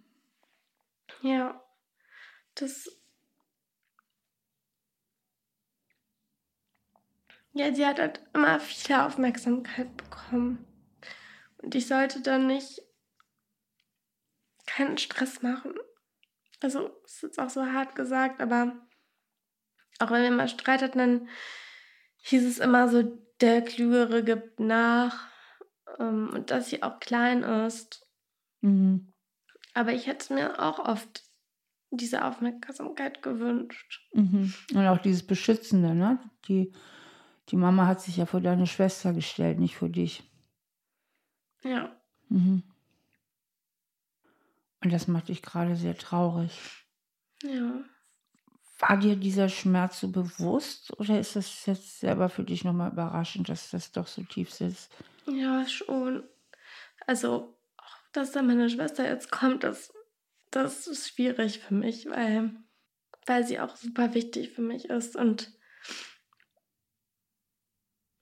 [1.22, 1.60] Ja,
[2.54, 2.88] das.
[7.52, 10.64] Ja, sie hat halt immer viel Aufmerksamkeit bekommen.
[11.58, 12.82] Und ich sollte dann nicht
[14.66, 15.74] keinen Stress machen.
[16.60, 18.88] Also, ist jetzt auch so hart gesagt, aber
[19.98, 21.28] auch wenn wir mal Streit hatten, dann
[22.22, 23.02] hieß es immer so,
[23.40, 25.28] der Klügere gibt nach
[25.98, 28.06] ähm, und dass sie auch klein ist.
[28.61, 29.12] Mhm.
[29.74, 31.22] Aber ich hätte mir auch oft
[31.90, 34.00] diese Aufmerksamkeit gewünscht.
[34.12, 34.52] Mhm.
[34.72, 36.18] Und auch dieses Beschützende, ne?
[36.48, 36.72] Die,
[37.48, 40.22] die Mama hat sich ja vor deine Schwester gestellt, nicht vor dich.
[41.62, 41.96] Ja.
[42.28, 42.62] Mhm.
[44.82, 46.87] Und das macht dich gerade sehr traurig.
[47.42, 47.84] Ja.
[48.78, 53.48] War dir dieser Schmerz so bewusst oder ist das jetzt selber für dich nochmal überraschend,
[53.48, 54.92] dass das doch so tief sitzt?
[55.26, 56.22] Ja, schon.
[57.06, 57.58] Also,
[58.12, 59.92] dass da meine Schwester jetzt kommt, das,
[60.52, 62.52] das ist schwierig für mich, weil,
[63.26, 65.52] weil sie auch super wichtig für mich ist und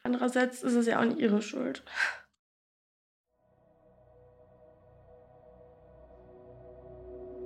[0.03, 1.85] andererseits ist es ja auch nicht ihre Schuld.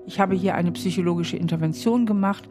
[0.06, 2.48] Ich habe hier eine psychologische Intervention gemacht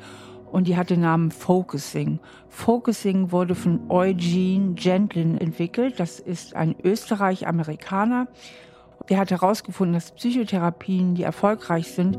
[0.51, 2.19] und die hat den Namen Focusing.
[2.49, 5.99] Focusing wurde von Eugene Gentlin entwickelt.
[5.99, 8.27] Das ist ein Österreich-Amerikaner.
[9.09, 12.17] Der hat herausgefunden, dass Psychotherapien, die erfolgreich sind,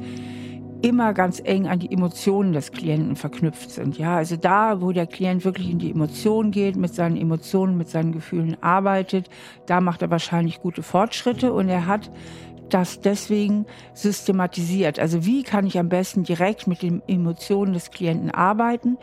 [0.82, 3.98] immer ganz eng an die Emotionen des Klienten verknüpft sind.
[3.98, 7.88] Ja, also da, wo der Klient wirklich in die Emotionen geht, mit seinen Emotionen, mit
[7.88, 9.28] seinen Gefühlen arbeitet,
[9.66, 12.10] da macht er wahrscheinlich gute Fortschritte und er hat
[12.70, 14.98] das deswegen systematisiert.
[14.98, 18.98] Also wie kann ich am besten direkt mit den Emotionen des Klienten arbeiten?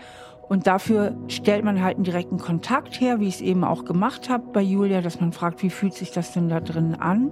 [0.50, 4.30] Und dafür stellt man halt einen direkten Kontakt her, wie ich es eben auch gemacht
[4.30, 7.32] habe bei Julia, dass man fragt, wie fühlt sich das denn da drin an?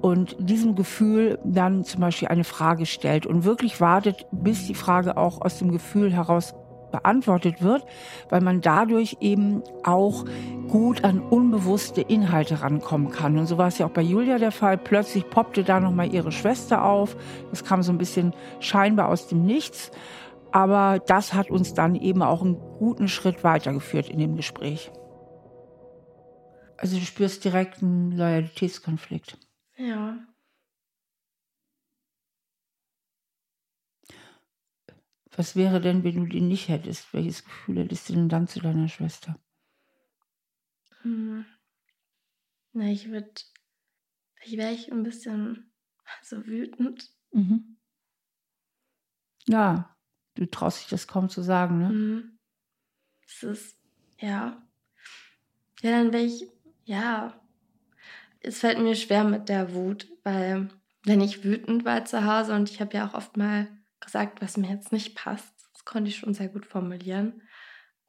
[0.00, 5.16] Und diesem Gefühl dann zum Beispiel eine Frage stellt und wirklich wartet, bis die Frage
[5.16, 6.54] auch aus dem Gefühl heraus
[6.90, 7.84] beantwortet wird,
[8.28, 10.24] weil man dadurch eben auch
[10.68, 13.38] gut an unbewusste Inhalte rankommen kann.
[13.38, 14.78] Und so war es ja auch bei Julia der Fall.
[14.78, 17.16] Plötzlich poppte da nochmal ihre Schwester auf.
[17.50, 19.90] Das kam so ein bisschen scheinbar aus dem Nichts.
[20.52, 24.90] Aber das hat uns dann eben auch einen guten Schritt weitergeführt in dem Gespräch.
[26.78, 29.38] Also du spürst direkt einen Loyalitätskonflikt.
[29.76, 30.16] Ja.
[35.36, 37.12] Was wäre denn, wenn du den nicht hättest?
[37.12, 39.38] Welches Gefühl hättest du denn dann zu deiner Schwester?
[41.02, 41.44] Hm.
[42.72, 43.30] Na, ich würde,
[44.44, 45.72] ich wäre ich ein bisschen
[46.22, 47.10] so wütend.
[47.32, 47.76] Mhm.
[49.46, 49.96] Ja,
[50.34, 51.90] du traust dich das kaum zu sagen, ne?
[51.90, 52.38] Mhm.
[53.26, 53.78] Es ist,
[54.18, 54.62] ja.
[55.82, 56.48] Ja, dann wäre ich,
[56.84, 57.38] ja.
[58.40, 60.68] Es fällt mir schwer mit der Wut, weil
[61.04, 63.68] wenn ich wütend war zu Hause und ich habe ja auch oft mal
[64.06, 65.52] gesagt, was mir jetzt nicht passt.
[65.74, 67.42] Das konnte ich schon sehr gut formulieren.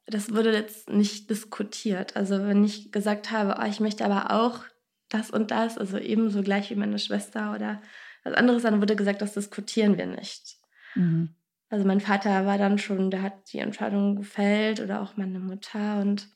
[0.06, 2.16] Das wurde jetzt nicht diskutiert.
[2.16, 4.64] Also wenn ich gesagt habe, oh, ich möchte aber auch
[5.10, 7.82] das und das, also ebenso gleich wie meine Schwester oder
[8.24, 10.56] was anderes, dann wurde gesagt, das diskutieren wir nicht.
[10.94, 11.34] Mhm.
[11.68, 16.00] Also mein Vater war dann schon, der hat die Entscheidung gefällt oder auch meine Mutter
[16.00, 16.28] und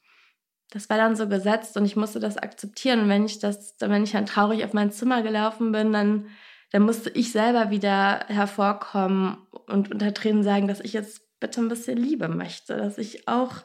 [0.71, 3.01] das war dann so gesetzt und ich musste das akzeptieren.
[3.01, 6.29] Und wenn ich das, wenn ich dann traurig auf mein Zimmer gelaufen bin, dann
[6.73, 11.69] dann musste ich selber wieder hervorkommen und unter Tränen sagen, dass ich jetzt bitte ein
[11.69, 13.65] bisschen Liebe möchte, dass ich auch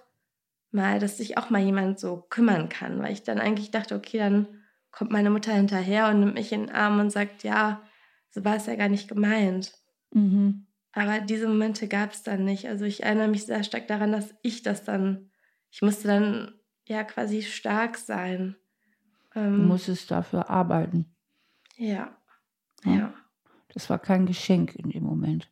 [0.71, 4.17] mal, dass sich auch mal jemand so kümmern kann, weil ich dann eigentlich dachte, okay,
[4.17, 4.47] dann
[4.91, 7.81] kommt meine Mutter hinterher und nimmt mich in den Arm und sagt, ja,
[8.29, 9.71] so war es ja gar nicht gemeint.
[10.11, 10.67] Mhm.
[10.91, 12.67] Aber diese Momente gab es dann nicht.
[12.67, 15.29] Also ich erinnere mich sehr stark daran, dass ich das dann,
[15.71, 18.55] ich musste dann ja quasi stark sein.
[19.33, 21.05] Ähm, du musstest dafür arbeiten.
[21.77, 22.16] Ja.
[22.95, 23.13] Ja.
[23.73, 25.49] Das war kein Geschenk in dem Moment.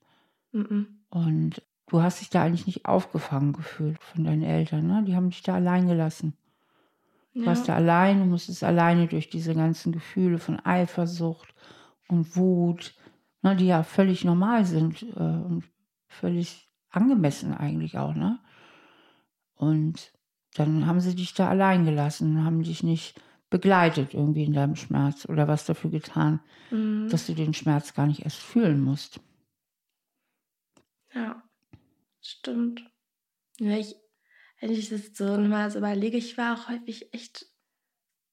[0.52, 1.00] Mhm.
[1.10, 5.04] Und du hast dich da eigentlich nicht aufgefangen gefühlt von deinen Eltern, ne?
[5.06, 6.34] Die haben dich da allein gelassen.
[7.34, 7.48] Du ja.
[7.48, 11.54] warst da alleine, musstest alleine durch diese ganzen Gefühle von Eifersucht
[12.08, 12.96] und Wut,
[13.42, 15.64] ne, die ja völlig normal sind äh, und
[16.08, 18.40] völlig angemessen eigentlich auch, ne?
[19.56, 20.14] Und
[20.56, 23.22] dann haben sie dich da allein gelassen, haben dich nicht
[23.56, 26.42] begleitet irgendwie in deinem Schmerz oder was dafür getan,
[26.72, 27.08] mhm.
[27.10, 29.22] dass du den Schmerz gar nicht erst fühlen musst.
[31.14, 31.42] Ja,
[32.22, 32.84] stimmt.
[33.62, 33.96] Ja, ich,
[34.60, 37.46] wenn ich das so mal so überlege, ich war auch häufig echt,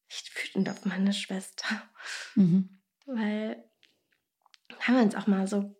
[0.08, 1.68] echt wütend auf meine Schwester.
[2.35, 2.80] Mhm.
[3.06, 3.62] Weil
[4.80, 5.72] haben wir uns auch mal so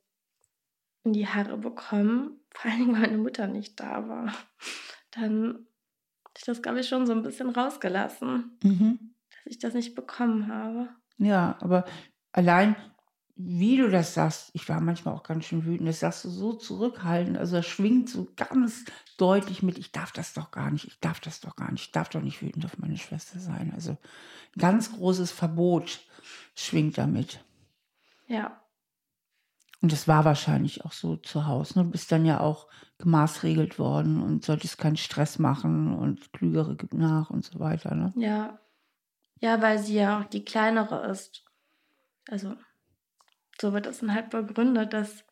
[1.02, 4.33] in die Haare bekommen, vor allem weil meine Mutter nicht da war.
[5.11, 5.66] Dann
[6.24, 8.57] habe ich das, glaube ich, schon so ein bisschen rausgelassen.
[8.62, 9.12] Mhm
[9.44, 10.88] dass ich das nicht bekommen habe.
[11.18, 11.85] Ja, aber
[12.33, 12.76] allein
[13.44, 16.52] wie du das sagst, ich war manchmal auch ganz schön wütend, das sagst du so
[16.52, 18.85] zurückhaltend, also das schwingt so ganz
[19.16, 21.92] deutlich mit, ich darf das doch gar nicht, ich darf das doch gar nicht, ich
[21.92, 23.72] darf doch nicht wütend auf meine Schwester sein.
[23.74, 26.00] Also ein ganz großes Verbot
[26.55, 27.42] schwingt damit.
[28.26, 28.61] Ja.
[29.81, 31.78] Und das war wahrscheinlich auch so zu Hause.
[31.78, 31.85] Ne?
[31.85, 36.94] Du bist dann ja auch gemaßregelt worden und solltest keinen Stress machen und Klügere gibt
[36.94, 37.94] nach und so weiter.
[37.94, 38.12] Ne?
[38.16, 38.61] Ja,
[39.42, 41.44] ja, weil sie ja auch die kleinere ist.
[42.28, 42.55] Also,
[43.61, 45.24] so wird es dann halt begründet, dass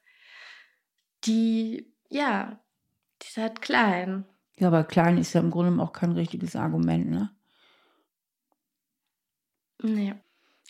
[1.25, 2.59] die, ja,
[3.23, 4.25] die ist halt klein.
[4.57, 7.31] Ja, aber klein ist ja im Grunde auch kein richtiges Argument, ne?
[9.83, 10.15] Nee.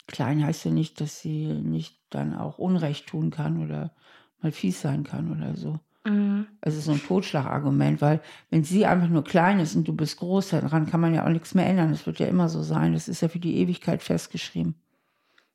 [0.07, 3.96] klein heißt ja nicht, dass sie nicht dann auch Unrecht tun kann oder
[4.40, 5.81] mal fies sein kann oder so.
[6.11, 6.46] Mhm.
[6.61, 8.20] Also so ein Totschlagargument, weil
[8.51, 11.31] wenn sie einfach nur klein ist und du bist groß, daran kann man ja auch
[11.31, 11.90] nichts mehr ändern.
[11.90, 12.92] Das wird ja immer so sein.
[12.92, 14.75] Das ist ja für die Ewigkeit festgeschrieben.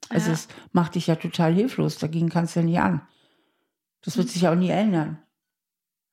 [0.10, 0.34] Also ja.
[0.34, 1.98] es macht dich ja total hilflos.
[1.98, 3.02] Dagegen kannst du ja nie an.
[4.04, 4.32] Das wird mhm.
[4.32, 5.18] sich auch nie ändern.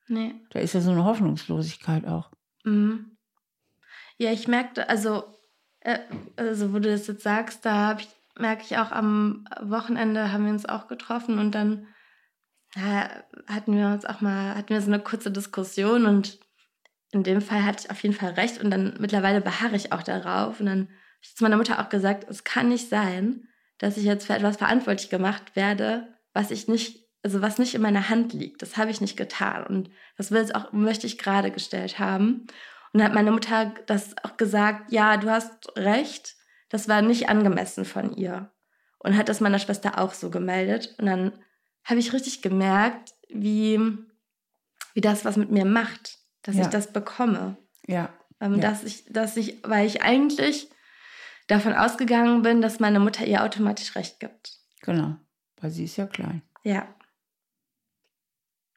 [0.08, 0.34] Nee.
[0.50, 2.30] Da ist ja so eine Hoffnungslosigkeit auch.
[2.64, 3.16] Mhm.
[4.18, 5.24] Ja, ich merkte, also,
[5.80, 5.98] äh,
[6.36, 10.52] also wo du das jetzt sagst, da ich, merke ich auch am Wochenende haben wir
[10.52, 11.86] uns auch getroffen und dann
[12.76, 13.10] ja,
[13.46, 16.38] hatten wir uns auch mal, hatten wir so eine kurze Diskussion und
[17.12, 20.02] in dem Fall hatte ich auf jeden Fall recht und dann mittlerweile beharre ich auch
[20.02, 23.96] darauf und dann habe ich zu meiner Mutter auch gesagt, es kann nicht sein, dass
[23.96, 28.08] ich jetzt für etwas verantwortlich gemacht werde, was ich nicht, also was nicht in meiner
[28.08, 28.62] Hand liegt.
[28.62, 32.46] Das habe ich nicht getan und das will jetzt auch, möchte ich gerade gestellt haben.
[32.92, 36.36] Und dann hat meine Mutter das auch gesagt, ja, du hast recht,
[36.68, 38.50] das war nicht angemessen von ihr.
[38.98, 40.94] Und hat das meiner Schwester auch so gemeldet.
[40.98, 41.32] Und dann
[41.84, 43.80] habe ich richtig gemerkt, wie,
[44.94, 46.62] wie das was mit mir macht, dass ja.
[46.62, 47.56] ich das bekomme.
[47.86, 48.12] Ja.
[48.40, 48.60] Ähm, ja.
[48.60, 50.70] Dass ich, dass ich, weil ich eigentlich
[51.46, 54.58] davon ausgegangen bin, dass meine Mutter ihr automatisch recht gibt.
[54.82, 55.16] Genau,
[55.60, 56.42] weil sie ist ja klein.
[56.62, 56.94] Ja.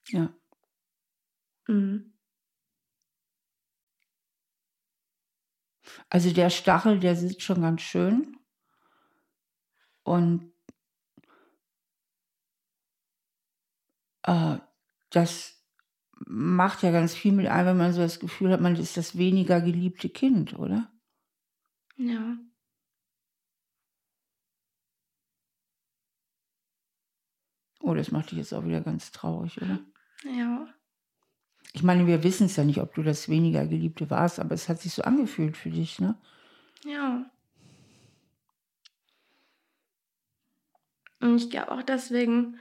[0.10, 0.34] Ja.
[1.68, 2.14] Mhm.
[6.10, 8.38] Also der Stachel, der sitzt schon ganz schön.
[10.04, 10.55] Und
[14.26, 14.58] äh,
[15.10, 15.64] das
[16.26, 19.18] macht ja ganz viel mit einem, wenn man so das Gefühl hat, man ist das
[19.18, 20.92] weniger geliebte Kind, oder?
[21.98, 22.38] Ja.
[27.80, 29.80] Oh, das macht dich jetzt auch wieder ganz traurig, oder?
[30.24, 30.68] Ja.
[31.74, 34.70] Ich meine, wir wissen es ja nicht, ob du das weniger Geliebte warst, aber es
[34.70, 36.18] hat sich so angefühlt für dich, ne?
[36.84, 37.30] Ja.
[41.20, 42.58] Und ich glaube auch deswegen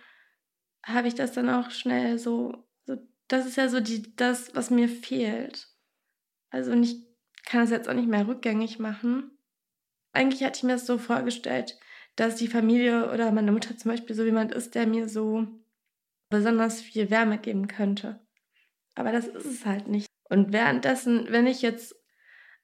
[0.85, 2.97] habe ich das dann auch schnell so, so,
[3.29, 5.69] das ist ja so die, das, was mir fehlt.
[6.51, 7.05] Also und ich
[7.45, 9.31] kann es jetzt auch nicht mehr rückgängig machen.
[10.13, 11.79] Eigentlich hatte ich mir das so vorgestellt,
[12.17, 15.47] dass die Familie oder meine Mutter zum Beispiel so jemand ist, der mir so
[16.31, 18.21] besonders viel Wärme geben könnte.
[18.95, 20.07] Aber das ist es halt nicht.
[20.29, 21.97] Und währenddessen, wenn ich jetzt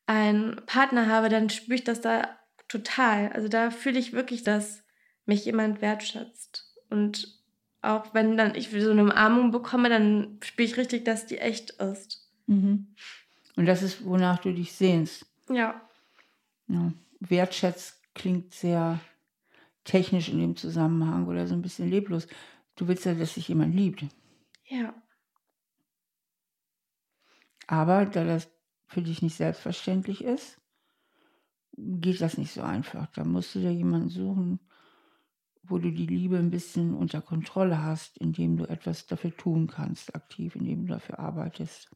[0.07, 3.31] einen Partner habe, dann spüre ich das da total.
[3.33, 4.85] Also da fühle ich wirklich, dass
[5.25, 6.77] mich jemand wertschätzt.
[6.89, 7.40] Und
[7.83, 11.71] auch wenn dann ich so eine Umarmung bekomme, dann spüre ich richtig, dass die echt
[11.71, 12.29] ist.
[12.47, 12.89] Mhm.
[13.57, 15.27] Und das ist, wonach du dich sehnst.
[15.49, 15.81] Ja.
[16.69, 16.93] ja.
[17.21, 19.01] Wertschätzt klingt sehr
[19.85, 22.27] technisch in dem Zusammenhang oder so ein bisschen leblos.
[22.77, 24.05] Du willst ja, dass sich jemand liebt.
[24.67, 24.95] Ja.
[27.67, 28.49] Aber da das
[28.87, 30.61] für dich nicht selbstverständlich ist,
[31.77, 33.07] geht das nicht so einfach.
[33.13, 34.61] Da musst du dir jemanden suchen,
[35.63, 40.15] wo du die Liebe ein bisschen unter Kontrolle hast, indem du etwas dafür tun kannst,
[40.15, 41.91] aktiv, indem du dafür arbeitest.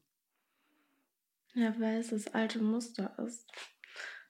[1.53, 3.51] Ja, weil es das alte Muster ist.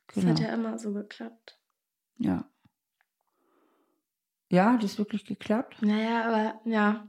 [0.08, 0.30] Das genau.
[0.30, 1.60] hat ja immer so geklappt.
[2.17, 2.50] Ja.
[4.50, 5.82] Ja, hat es wirklich geklappt?
[5.82, 7.08] Naja, aber ja,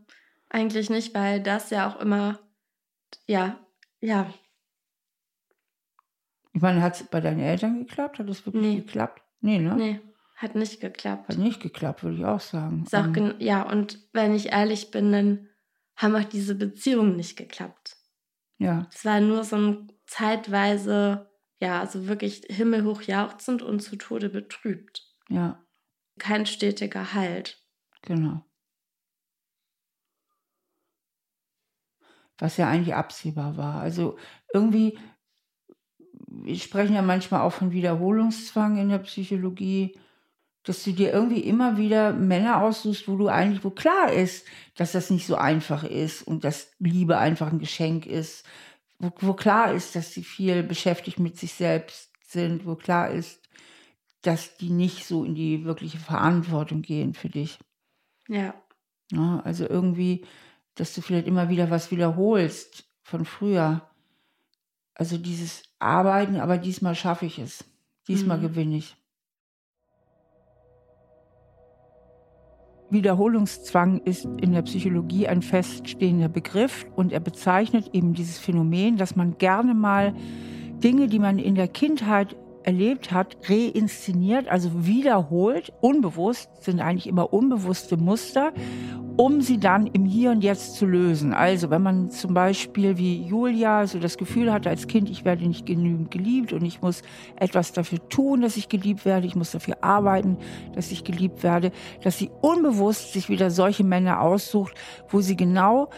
[0.48, 2.40] eigentlich nicht, weil das ja auch immer,
[3.26, 3.60] ja,
[4.00, 4.32] ja.
[6.54, 8.18] Ich meine, hat es bei deinen Eltern geklappt?
[8.18, 8.76] Hat es wirklich nee.
[8.76, 9.22] geklappt?
[9.40, 9.76] Nee, ne?
[9.76, 10.00] Nee.
[10.36, 11.30] Hat nicht geklappt.
[11.30, 12.84] Hat nicht geklappt, würde ich auch sagen.
[12.84, 15.48] Ist auch um, ja, und wenn ich ehrlich bin, dann
[15.96, 17.96] haben auch diese Beziehungen nicht geklappt.
[18.58, 18.86] Ja.
[18.92, 25.10] Es war nur so ein zeitweise, ja, also wirklich himmelhoch jauchzend und zu Tode betrübt.
[25.30, 25.64] Ja.
[26.18, 27.64] Kein stetiger Halt.
[28.02, 28.44] Genau.
[32.36, 33.80] Was ja eigentlich absehbar war.
[33.80, 34.18] Also
[34.52, 34.98] irgendwie,
[36.26, 39.98] wir sprechen ja manchmal auch von Wiederholungszwang in der Psychologie
[40.66, 44.92] dass du dir irgendwie immer wieder Männer aussuchst, wo du eigentlich, wo klar ist, dass
[44.92, 48.44] das nicht so einfach ist und dass Liebe einfach ein Geschenk ist,
[48.98, 53.40] wo, wo klar ist, dass sie viel beschäftigt mit sich selbst sind, wo klar ist,
[54.22, 57.60] dass die nicht so in die wirkliche Verantwortung gehen für dich.
[58.26, 58.52] Ja.
[59.12, 60.26] ja also irgendwie,
[60.74, 63.88] dass du vielleicht immer wieder was wiederholst von früher.
[64.94, 67.64] Also dieses Arbeiten, aber diesmal schaffe ich es.
[68.08, 68.42] Diesmal mhm.
[68.42, 68.96] gewinne ich.
[72.90, 79.16] Wiederholungszwang ist in der Psychologie ein feststehender Begriff und er bezeichnet eben dieses Phänomen, dass
[79.16, 80.14] man gerne mal
[80.82, 87.32] Dinge, die man in der Kindheit erlebt hat, reinszeniert, also wiederholt, unbewusst, sind eigentlich immer
[87.32, 88.52] unbewusste Muster
[89.16, 91.32] um sie dann im Hier und Jetzt zu lösen.
[91.32, 95.46] Also wenn man zum Beispiel wie Julia so das Gefühl hat als Kind, ich werde
[95.46, 97.02] nicht genügend geliebt und ich muss
[97.36, 100.36] etwas dafür tun, dass ich geliebt werde, ich muss dafür arbeiten,
[100.74, 104.74] dass ich geliebt werde, dass sie unbewusst sich wieder solche Männer aussucht,
[105.08, 105.88] wo sie genau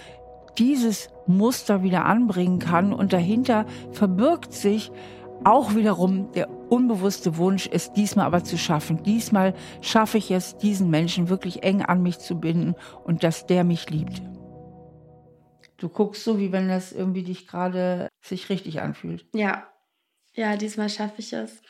[0.59, 4.91] dieses Muster wieder anbringen kann und dahinter verbirgt sich
[5.45, 9.03] auch wiederum der unbewusste Wunsch, es diesmal aber zu schaffen.
[9.03, 13.65] Diesmal schaffe ich es, diesen Menschen wirklich eng an mich zu binden und dass der
[13.65, 14.23] mich liebt.
[15.79, 19.27] Du guckst so, wie wenn das irgendwie dich gerade sich richtig anfühlt.
[19.33, 19.73] Ja.
[20.35, 21.63] Ja, diesmal schaffe ich es.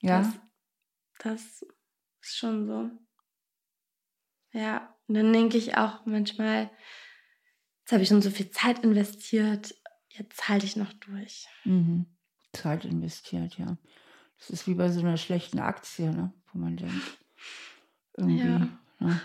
[0.00, 0.20] Ja.
[0.20, 0.40] Das,
[1.18, 1.66] das
[2.22, 2.90] ist schon so.
[4.52, 4.96] Ja.
[5.06, 6.70] Und dann denke ich auch manchmal,
[7.80, 9.74] jetzt habe ich schon so viel Zeit investiert,
[10.08, 11.48] jetzt halte ich noch durch.
[11.64, 12.06] Mhm.
[12.52, 13.76] Zeit investiert, ja.
[14.40, 16.32] Das ist wie bei so einer schlechten Aktie, ne?
[16.52, 16.94] wo man denkt,
[18.16, 18.66] irgendwie, Ja.
[18.98, 19.20] ne?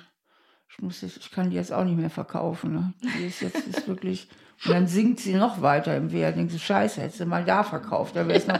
[0.70, 2.74] ich, muss jetzt, ich kann die jetzt auch nicht mehr verkaufen.
[2.74, 2.93] Ne?
[3.01, 4.28] Die ist jetzt ist wirklich,
[4.66, 6.36] und dann sinkt sie noch weiter im Wert.
[6.38, 8.59] Denkst du, scheiße, hättest du mal da verkauft, da wäre es noch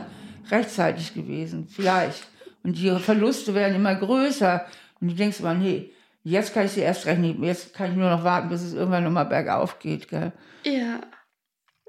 [0.50, 2.26] rechtzeitig gewesen, vielleicht.
[2.64, 4.66] Und die Verluste werden immer größer.
[5.02, 5.92] Und du denkst mal, nee,
[6.24, 8.74] jetzt kann ich sie erst recht nicht, jetzt kann ich nur noch warten, bis es
[8.74, 10.08] irgendwann nochmal bergauf geht.
[10.08, 10.32] Gell?
[10.64, 11.02] Ja.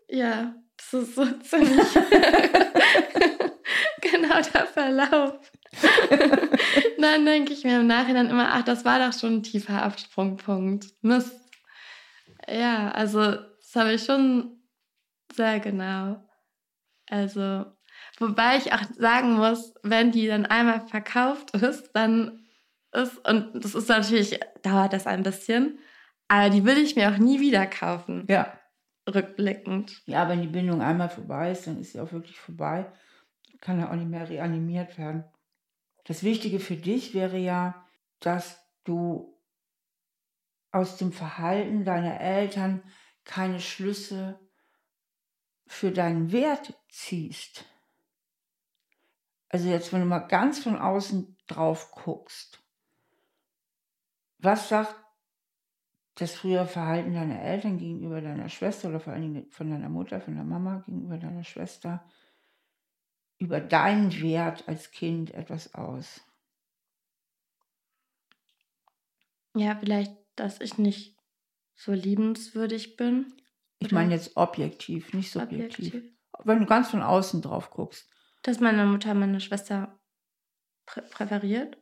[0.08, 1.95] Ja, das ist so ziemlich
[4.01, 5.51] genau der Verlauf.
[6.99, 10.87] Dann denke ich mir im Nachhinein immer, ach, das war doch schon ein tiefer Absprungpunkt.
[11.03, 11.39] Mist.
[12.49, 14.61] Ja, also das habe ich schon
[15.35, 16.22] sehr genau.
[17.09, 17.66] Also,
[18.18, 22.47] wobei ich auch sagen muss, wenn die dann einmal verkauft ist, dann
[22.93, 25.79] ist, und das ist natürlich, dauert das ein bisschen,
[26.29, 28.59] aber die will ich mir auch nie wieder kaufen Ja.
[29.07, 30.02] Rückblickend.
[30.07, 32.90] Ja, wenn die Bindung einmal vorbei ist, dann ist sie auch wirklich vorbei.
[33.61, 35.24] Kann ja auch nicht mehr reanimiert werden.
[36.04, 37.86] Das Wichtige für dich wäre ja,
[38.20, 39.36] dass du
[40.70, 42.82] aus dem Verhalten deiner Eltern
[43.24, 44.38] keine Schlüsse
[45.66, 47.64] für deinen Wert ziehst.
[49.48, 52.62] Also jetzt, wenn du mal ganz von außen drauf guckst,
[54.38, 54.94] was sagt
[56.16, 60.20] das frühere Verhalten deiner Eltern gegenüber deiner Schwester oder vor allen Dingen von deiner Mutter,
[60.20, 62.04] von der Mama gegenüber deiner Schwester
[63.38, 66.22] über deinen Wert als Kind etwas aus?
[69.54, 71.16] Ja, vielleicht, dass ich nicht
[71.74, 73.32] so liebenswürdig bin.
[73.78, 75.94] Ich meine jetzt objektiv, nicht subjektiv.
[75.94, 76.12] objektiv.
[76.44, 78.10] Wenn du ganz von außen drauf guckst.
[78.42, 79.98] Dass meine Mutter meine Schwester
[80.86, 81.78] prä präferiert,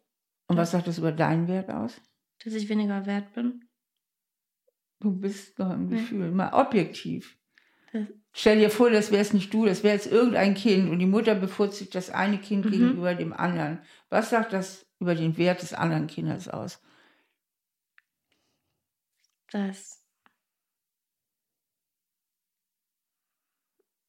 [0.46, 2.00] Und was sagt das über deinen Wert aus?
[2.44, 3.68] dass ich weniger wert bin.
[5.00, 5.90] Du bist doch im.
[5.90, 7.36] Gefühl, mal objektiv.
[7.92, 11.06] Das, Stell dir vor, das wär's nicht du, das wäre jetzt irgendein Kind und die
[11.06, 12.70] Mutter bevorzugt das eine Kind Mhm.
[12.70, 13.80] gegenüber dem anderen.
[14.08, 16.80] Was sagt das über den Wert des anderen Kindes aus?
[19.52, 20.00] das.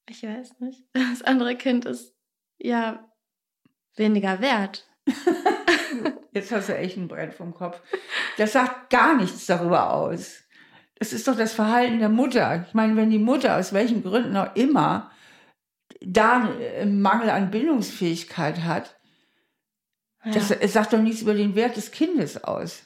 [0.10, 0.84] Ich weiß nicht.
[0.94, 2.16] Das andere Kind ist
[2.58, 3.12] ja
[3.96, 4.90] weniger wert.
[6.32, 7.80] Jetzt hast du echt ein Brett vom Kopf.
[8.38, 10.44] Das sagt gar nichts darüber aus.
[10.96, 12.66] Das ist doch das Verhalten der Mutter.
[12.68, 15.12] Ich meine, wenn die Mutter aus welchen Gründen auch immer
[16.02, 18.96] da einen Mangel an Bindungsfähigkeit hat,
[20.24, 20.32] Ja.
[20.34, 22.84] das sagt doch nichts über den Wert des Kindes aus.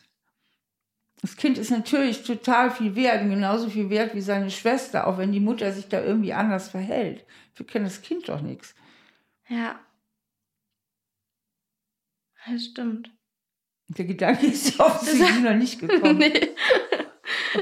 [1.21, 5.17] Das Kind ist natürlich total viel wert, und genauso viel wert wie seine Schwester, auch
[5.17, 7.25] wenn die Mutter sich da irgendwie anders verhält.
[7.55, 8.73] Wir kennen das Kind doch nichts.
[9.49, 9.79] ja.
[12.47, 13.11] Das stimmt.
[13.89, 16.17] Der Gedanke ist ja offensichtlich noch nicht gekommen.
[16.19, 16.55] nee.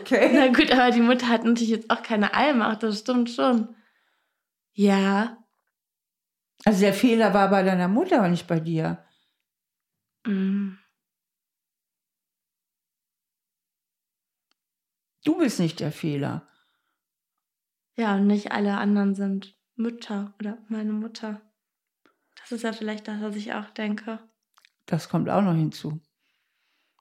[0.02, 0.32] Okay.
[0.34, 3.76] Na gut, aber die Mutter hat natürlich jetzt auch keine Allmacht, das stimmt schon.
[4.74, 5.44] Ja.
[6.66, 9.06] Also der Fehler war bei deiner Mutter und nicht bei dir.
[10.26, 10.76] Mm.
[15.24, 16.48] Du bist nicht der Fehler.
[17.96, 21.42] Ja, und nicht alle anderen sind Mütter oder meine Mutter.
[22.40, 24.20] Das ist ja vielleicht das, was ich auch denke.
[24.86, 26.00] Das kommt auch noch hinzu.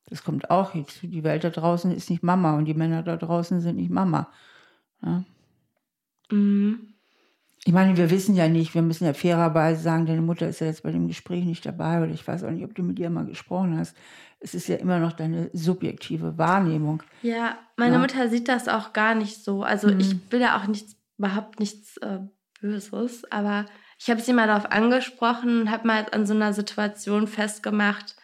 [0.09, 1.07] Das kommt auch hinzu.
[1.09, 4.29] Die Welt da draußen ist nicht Mama und die Männer da draußen sind nicht Mama.
[5.03, 5.25] Ja.
[6.31, 6.93] Mhm.
[7.65, 10.69] Ich meine, wir wissen ja nicht, wir müssen ja fairerweise sagen, deine Mutter ist ja
[10.69, 13.11] jetzt bei dem Gespräch nicht dabei oder ich weiß auch nicht, ob du mit ihr
[13.11, 13.97] mal gesprochen hast.
[14.39, 17.03] Es ist ja immer noch deine subjektive Wahrnehmung.
[17.23, 17.99] Ja, meine Ja.
[17.99, 19.65] Mutter sieht das auch gar nicht so.
[19.65, 19.99] Also Mhm.
[19.99, 22.21] ich will da auch nichts, überhaupt nichts äh,
[22.61, 23.67] Böses, aber
[23.99, 28.15] ich habe sie mal darauf angesprochen und habe mal an so einer Situation festgemacht.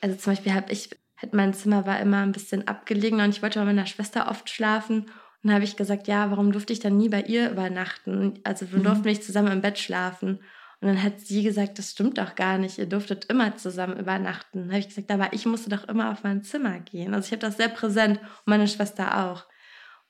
[0.00, 0.90] Also zum Beispiel habe ich,
[1.20, 4.48] halt mein Zimmer war immer ein bisschen abgelegen und ich wollte bei meiner Schwester oft
[4.50, 5.00] schlafen.
[5.02, 5.10] Und
[5.44, 8.40] dann habe ich gesagt, ja, warum durfte ich dann nie bei ihr übernachten?
[8.44, 8.84] Also wir Mhm.
[8.84, 10.40] durften nicht zusammen im Bett schlafen.
[10.80, 14.60] Und dann hat sie gesagt, das stimmt doch gar nicht, ihr durftet immer zusammen übernachten.
[14.60, 17.14] Dann habe ich gesagt, aber ich musste doch immer auf mein Zimmer gehen.
[17.14, 19.44] Also ich habe das sehr präsent und meine Schwester auch.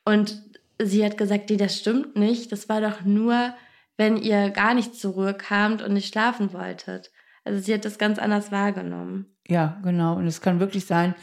[0.04, 0.42] Und
[0.80, 2.52] sie hat gesagt, nee, das stimmt nicht.
[2.52, 3.54] Das war doch nur,
[3.96, 7.10] wenn ihr gar nicht zur Ruhe kamt und nicht schlafen wolltet.
[7.44, 9.34] Also sie hat das ganz anders wahrgenommen.
[9.48, 10.16] Ja, genau.
[10.16, 11.14] Und es kann wirklich sein,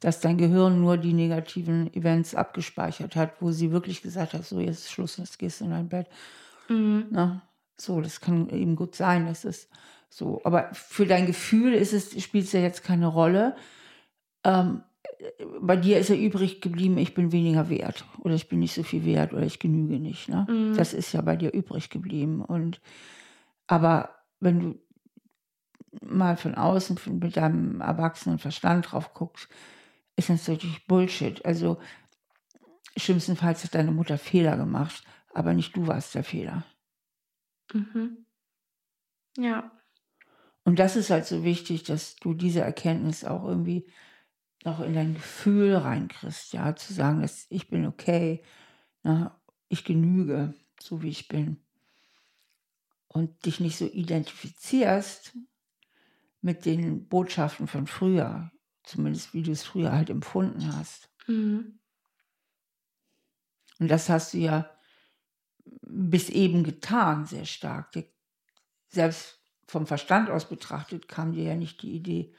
[0.00, 4.60] dass dein Gehirn nur die negativen Events abgespeichert hat, wo sie wirklich gesagt hat, so
[4.60, 6.08] jetzt ist Schluss, jetzt gehst du in dein Bett.
[6.68, 7.06] Mhm.
[7.10, 7.42] Na,
[7.76, 9.68] so, das kann eben gut sein, das ist
[10.08, 10.40] so.
[10.44, 13.56] Aber für dein Gefühl ist es, spielt es ja jetzt keine Rolle.
[14.44, 14.82] Ähm,
[15.60, 18.82] bei dir ist ja übrig geblieben, ich bin weniger wert oder ich bin nicht so
[18.82, 20.28] viel wert oder ich genüge nicht.
[20.28, 20.46] Ne?
[20.48, 20.76] Mhm.
[20.76, 22.42] Das ist ja bei dir übrig geblieben.
[22.42, 22.80] Und
[23.66, 24.10] aber
[24.40, 24.78] wenn du
[26.00, 29.48] mal von außen mit deinem erwachsenen Verstand drauf guckst,
[30.16, 31.44] ist das natürlich Bullshit.
[31.44, 31.78] Also
[32.96, 36.64] schlimmstenfalls hat deine Mutter Fehler gemacht, aber nicht du warst der Fehler.
[37.72, 38.26] Mhm.
[39.36, 39.70] Ja.
[40.64, 43.86] Und das ist halt so wichtig, dass du diese Erkenntnis auch irgendwie
[44.64, 48.44] noch in dein Gefühl reinkriegst, ja, zu sagen, dass ich bin okay,
[49.02, 51.60] na, ich genüge, so wie ich bin.
[53.08, 55.36] Und dich nicht so identifizierst
[56.42, 58.50] mit den Botschaften von früher,
[58.82, 61.08] zumindest wie du es früher halt empfunden hast.
[61.26, 61.78] Mhm.
[63.78, 64.70] Und das hast du ja
[65.82, 67.92] bis eben getan, sehr stark.
[68.88, 72.34] Selbst vom Verstand aus betrachtet kam dir ja nicht die Idee,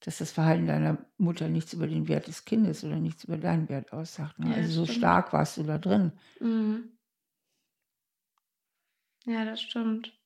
[0.00, 3.68] dass das Verhalten deiner Mutter nichts über den Wert des Kindes oder nichts über deinen
[3.68, 4.38] Wert aussagt.
[4.38, 4.50] Ne?
[4.50, 4.98] Ja, also so stimmt.
[4.98, 6.12] stark warst du da drin.
[6.40, 6.92] Mhm.
[9.24, 10.17] Ja, das stimmt.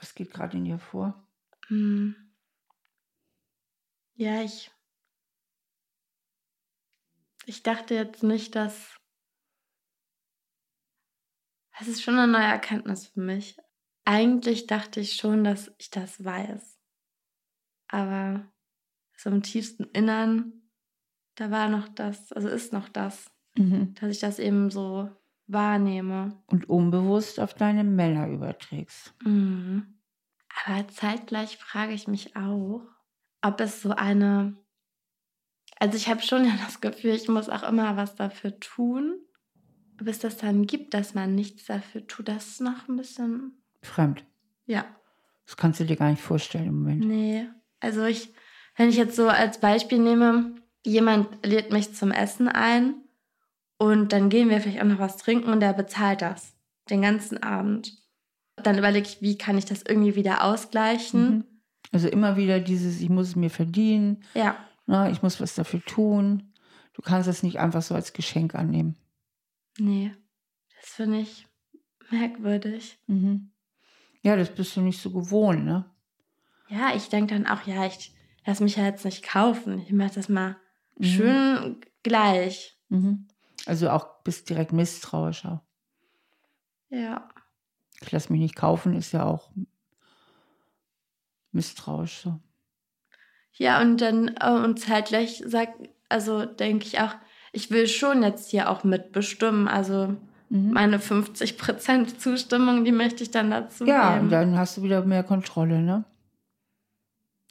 [0.00, 1.26] Was geht gerade in dir vor?
[1.68, 2.16] Mhm.
[4.14, 4.70] Ja, ich.
[7.46, 8.98] Ich dachte jetzt nicht, dass.
[11.78, 13.56] Es ist schon eine neue Erkenntnis für mich
[14.10, 16.80] eigentlich dachte ich schon, dass ich das weiß.
[17.86, 18.52] Aber
[19.16, 20.52] so im tiefsten Innern,
[21.36, 23.94] da war noch das, also ist noch das, mhm.
[23.94, 25.08] dass ich das eben so
[25.52, 26.40] wahrnehme.
[26.46, 29.14] Und unbewusst auf deine Männer überträgst.
[29.24, 29.98] Mhm.
[30.64, 32.82] Aber zeitgleich frage ich mich auch,
[33.42, 34.56] ob es so eine,
[35.78, 39.18] also ich habe schon ja das Gefühl, ich muss auch immer was dafür tun.
[40.00, 43.62] Ob es das dann gibt, dass man nichts dafür tut, das ist noch ein bisschen
[43.82, 44.24] Fremd.
[44.66, 44.84] Ja.
[45.46, 47.04] Das kannst du dir gar nicht vorstellen im Moment.
[47.04, 47.48] Nee.
[47.80, 48.32] Also ich,
[48.76, 52.94] wenn ich jetzt so als Beispiel nehme, jemand lädt mich zum Essen ein
[53.80, 56.52] und dann gehen wir vielleicht auch noch was trinken und der bezahlt das
[56.90, 57.96] den ganzen Abend.
[58.56, 61.30] Dann überlege ich, wie kann ich das irgendwie wieder ausgleichen.
[61.30, 61.44] Mhm.
[61.90, 64.22] Also immer wieder dieses, ich muss es mir verdienen.
[64.34, 64.54] Ja.
[64.84, 66.52] Na, ich muss was dafür tun.
[66.92, 68.96] Du kannst es nicht einfach so als Geschenk annehmen.
[69.78, 70.12] Nee,
[70.78, 71.46] das finde ich
[72.10, 72.98] merkwürdig.
[73.06, 73.50] Mhm.
[74.20, 75.86] Ja, das bist du nicht so gewohnt, ne?
[76.68, 78.14] Ja, ich denke dann auch, ja, ich
[78.44, 79.78] lass mich ja jetzt nicht kaufen.
[79.78, 80.58] Ich mache das mal
[80.98, 81.04] mhm.
[81.04, 82.76] schön gleich.
[82.90, 83.26] Mhm.
[83.66, 85.60] Also auch bist direkt misstrauisch auch.
[86.88, 87.28] Ja.
[88.00, 89.50] Ich lass mich nicht kaufen, ist ja auch
[91.52, 92.40] misstrauisch so.
[93.52, 97.14] Ja, und dann äh, und zeitgleich sagt, also denke ich auch,
[97.52, 99.68] ich will schon jetzt hier auch mitbestimmen.
[99.68, 100.16] Also
[100.50, 100.72] Mhm.
[100.72, 104.30] Meine 50% Zustimmung, die möchte ich dann dazu ja, geben.
[104.30, 106.04] Ja, dann hast du wieder mehr Kontrolle, ne?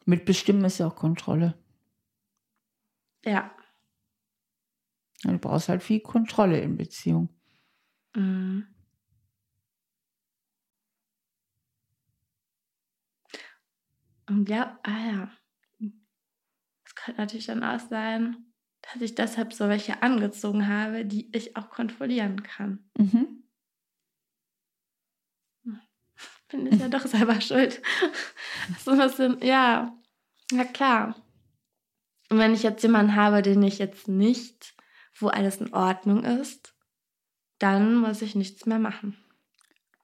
[0.06, 1.54] Mitbestimmen ist ja auch Kontrolle.
[3.24, 3.52] Ja.
[5.24, 7.30] Du brauchst halt viel Kontrolle in Beziehung.
[8.16, 8.68] Mhm.
[14.28, 15.32] Und ja, ah ja.
[16.84, 18.46] Das könnte natürlich dann auch sein,
[18.82, 22.90] dass ich deshalb so welche angezogen habe, die ich auch kontrollieren kann.
[22.98, 23.44] Mhm.
[26.50, 27.82] Bin ich ja doch selber schuld.
[28.80, 29.96] so ein bisschen, ja,
[30.52, 31.16] ja klar.
[32.30, 34.76] Und wenn ich jetzt jemanden habe, den ich jetzt nicht,
[35.20, 36.76] wo alles in Ordnung ist,
[37.60, 39.18] dann muss ich nichts mehr machen.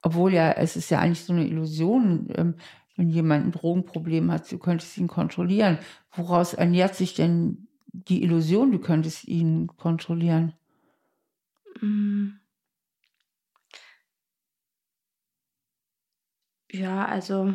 [0.02, 2.56] Obwohl ja, es ist ja eigentlich so eine Illusion, ähm,
[2.96, 5.80] wenn jemand ein Drogenproblem hat, du könntest ihn kontrollieren.
[6.12, 10.54] Woraus ernährt sich denn die Illusion, du könntest ihn kontrollieren?
[11.82, 12.40] Mm.
[16.72, 17.54] Ja, also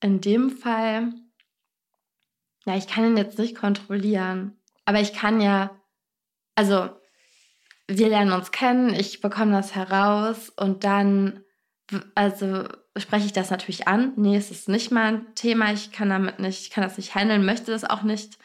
[0.00, 1.14] in dem Fall,
[2.66, 5.70] ja, ich kann ihn jetzt nicht kontrollieren, aber ich kann ja,
[6.54, 6.90] also
[7.86, 11.44] wir lernen uns kennen, ich bekomme das heraus und dann,
[12.14, 12.64] also
[12.96, 14.12] spreche ich das natürlich an.
[14.16, 17.44] Nee, es ist nicht mein Thema, ich kann damit nicht, ich kann das nicht handeln,
[17.44, 18.38] möchte das auch nicht.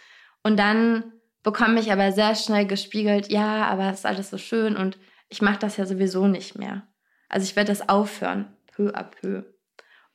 [0.44, 4.76] Und dann bekomme ich aber sehr schnell gespiegelt, ja, aber es ist alles so schön
[4.76, 4.98] und
[5.30, 6.88] ich mache das ja sowieso nicht mehr.
[7.30, 9.44] Also ich werde das aufhören, peu à peu.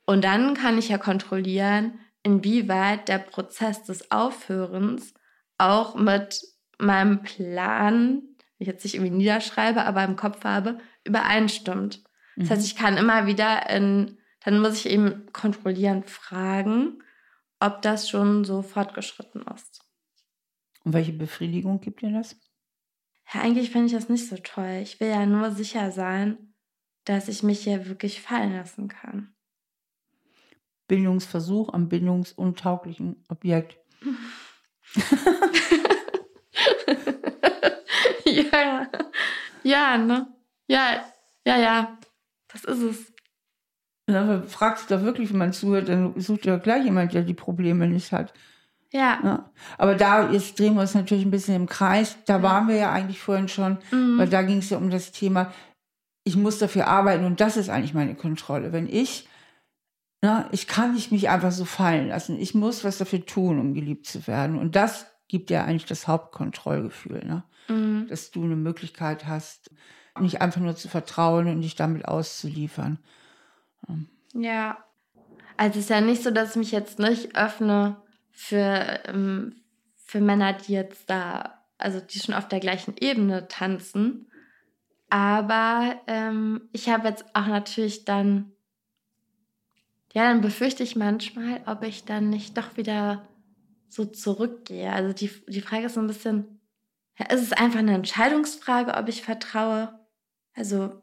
[0.05, 5.13] Und dann kann ich ja kontrollieren, inwieweit der Prozess des Aufhörens
[5.57, 6.41] auch mit
[6.79, 8.23] meinem Plan,
[8.57, 12.03] ich jetzt nicht irgendwie niederschreibe, aber im Kopf habe, übereinstimmt.
[12.35, 12.65] Das heißt, mhm.
[12.65, 17.01] ich kann immer wieder in, dann muss ich eben kontrollieren, fragen,
[17.59, 19.81] ob das schon so fortgeschritten ist.
[20.83, 22.35] Und welche Befriedigung gibt dir das?
[23.33, 24.79] Ja, eigentlich finde ich das nicht so toll.
[24.83, 26.53] Ich will ja nur sicher sein,
[27.05, 29.33] dass ich mich hier wirklich fallen lassen kann.
[30.87, 33.79] Bindungsversuch am bindungsuntauglichen Objekt.
[38.25, 38.87] ja,
[39.63, 40.27] ja, ne?
[40.67, 41.03] Ja,
[41.45, 41.97] ja, ja.
[42.51, 43.13] Das ist es.
[44.09, 47.33] Ja, fragst du doch wirklich, wenn man zuhört, dann sucht ja gleich jemand, der die
[47.33, 48.33] Probleme nicht hat.
[48.91, 49.19] Ja.
[49.23, 49.51] ja.
[49.77, 52.17] Aber da, jetzt drehen wir uns natürlich ein bisschen im Kreis.
[52.25, 54.17] Da waren wir ja eigentlich vorhin schon, mhm.
[54.17, 55.51] weil da ging es ja um das Thema,
[56.23, 58.71] ich muss dafür arbeiten und das ist eigentlich meine Kontrolle.
[58.71, 59.27] Wenn ich,
[60.21, 62.39] na, ich kann nicht mich einfach so fallen lassen.
[62.39, 64.57] Ich muss was dafür tun, um geliebt zu werden.
[64.57, 67.43] Und das gibt ja eigentlich das Hauptkontrollgefühl, ne?
[67.67, 68.07] Mhm.
[68.07, 69.71] dass du eine Möglichkeit hast,
[70.19, 72.99] nicht einfach nur zu vertrauen und dich damit auszuliefern.
[74.33, 74.77] Ja.
[75.57, 77.97] Also es ist ja nicht so, dass ich mich jetzt nicht öffne
[78.31, 79.55] für, ähm,
[79.95, 84.27] für Männer, die jetzt da, also die schon auf der gleichen Ebene tanzen.
[85.09, 88.51] Aber ähm, ich habe jetzt auch natürlich dann,
[90.13, 93.27] ja, dann befürchte ich manchmal, ob ich dann nicht doch wieder
[93.89, 94.91] so zurückgehe.
[94.91, 96.59] Also die, die Frage ist so ein bisschen,
[97.31, 99.99] ist es einfach eine Entscheidungsfrage, ob ich vertraue?
[100.53, 101.01] Also,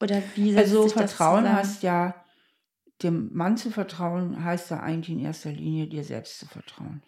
[0.00, 2.14] oder wie Also Vertrauen heißt ja,
[3.02, 7.02] dem Mann zu vertrauen, heißt ja eigentlich in erster Linie, dir selbst zu vertrauen.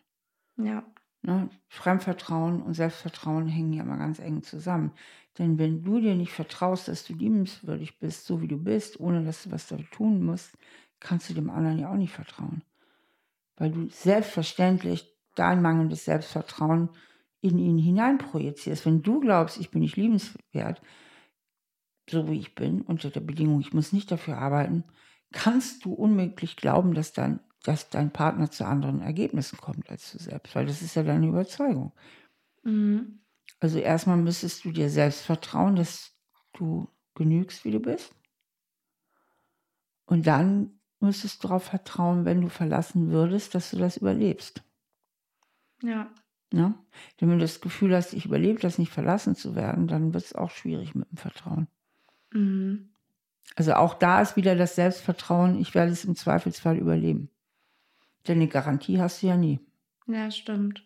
[0.57, 0.84] Ja.
[1.22, 1.48] Ne?
[1.68, 4.92] Fremdvertrauen und Selbstvertrauen hängen ja mal ganz eng zusammen.
[5.38, 9.24] Denn wenn du dir nicht vertraust, dass du liebenswürdig bist, so wie du bist, ohne
[9.24, 10.57] dass du was dafür tun musst,
[11.00, 12.62] kannst du dem anderen ja auch nicht vertrauen.
[13.57, 16.90] Weil du selbstverständlich dein mangelndes Selbstvertrauen
[17.40, 18.86] in ihn hineinprojizierst.
[18.86, 20.80] Wenn du glaubst, ich bin nicht liebenswert,
[22.09, 24.84] so wie ich bin, unter der Bedingung, ich muss nicht dafür arbeiten,
[25.32, 30.18] kannst du unmöglich glauben, dass dein, dass dein Partner zu anderen Ergebnissen kommt als du
[30.18, 31.92] selbst, weil das ist ja deine Überzeugung.
[32.62, 33.20] Mhm.
[33.61, 36.12] Also erstmal müsstest du dir selbst vertrauen, dass
[36.55, 38.14] du genügst, wie du bist.
[40.07, 44.62] Und dann müsstest du darauf vertrauen, wenn du verlassen würdest, dass du das überlebst.
[45.82, 46.11] Ja.
[46.52, 46.74] ja?
[47.20, 50.24] Denn wenn du das Gefühl hast, ich überlebe das nicht, verlassen zu werden, dann wird
[50.24, 51.68] es auch schwierig mit dem Vertrauen.
[52.32, 52.90] Mhm.
[53.57, 57.30] Also auch da ist wieder das Selbstvertrauen, ich werde es im Zweifelsfall überleben.
[58.26, 59.61] Denn eine Garantie hast du ja nie.
[60.07, 60.84] Ja, stimmt.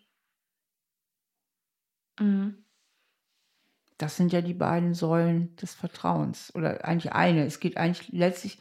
[2.19, 2.57] Mhm.
[3.97, 6.53] Das sind ja die beiden Säulen des Vertrauens.
[6.55, 7.45] Oder eigentlich eine.
[7.45, 8.59] Es geht eigentlich letztlich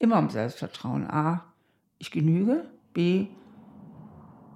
[0.00, 1.08] immer um Selbstvertrauen.
[1.08, 1.44] A,
[1.98, 2.68] ich genüge.
[2.92, 3.28] B,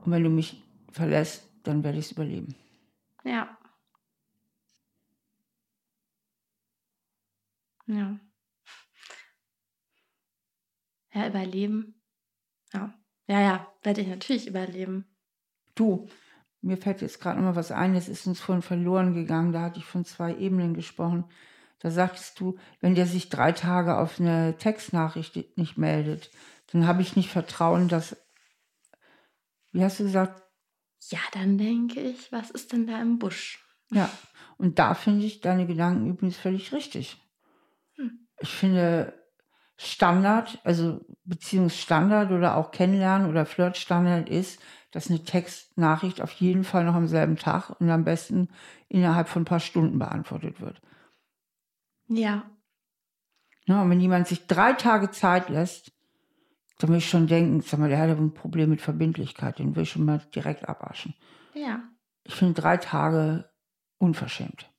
[0.05, 2.55] und wenn du mich verlässt, dann werde ich es überleben.
[3.25, 3.57] Ja.
[7.87, 8.19] Ja.
[11.13, 11.95] Ja, überleben.
[12.73, 12.93] Ja.
[13.27, 15.07] Ja, ja, werde ich natürlich überleben.
[15.75, 16.09] Du,
[16.61, 19.63] mir fällt jetzt gerade noch mal was ein, es ist uns vorhin verloren gegangen, da
[19.63, 21.25] hatte ich von zwei Ebenen gesprochen.
[21.85, 26.31] Da sagtest du, wenn der sich drei Tage auf eine Textnachricht nicht meldet,
[26.73, 28.17] dann habe ich nicht Vertrauen, dass.
[29.71, 30.43] Wie hast du gesagt?
[31.11, 33.63] Ja, dann denke ich, was ist denn da im Busch?
[33.91, 34.09] Ja,
[34.57, 37.19] und da finde ich deine Gedanken übrigens völlig richtig.
[37.97, 38.29] Hm.
[38.41, 39.13] Ich finde,
[39.77, 44.59] Standard, also Beziehungsstandard oder auch Kennenlernen oder Flirtstandard ist,
[44.91, 48.49] dass eine Textnachricht auf jeden Fall noch am selben Tag und am besten
[48.89, 50.81] innerhalb von ein paar Stunden beantwortet wird.
[52.09, 52.45] Ja.
[53.67, 55.93] ja und wenn jemand sich drei Tage Zeit lässt,
[56.79, 59.85] dann will ich schon denken, sag mal, der hat ein Problem mit Verbindlichkeit, den will
[59.85, 61.15] ich schon mal direkt abwaschen.
[61.55, 61.83] Ja.
[62.25, 63.49] Ich finde drei Tage
[63.99, 64.71] unverschämt.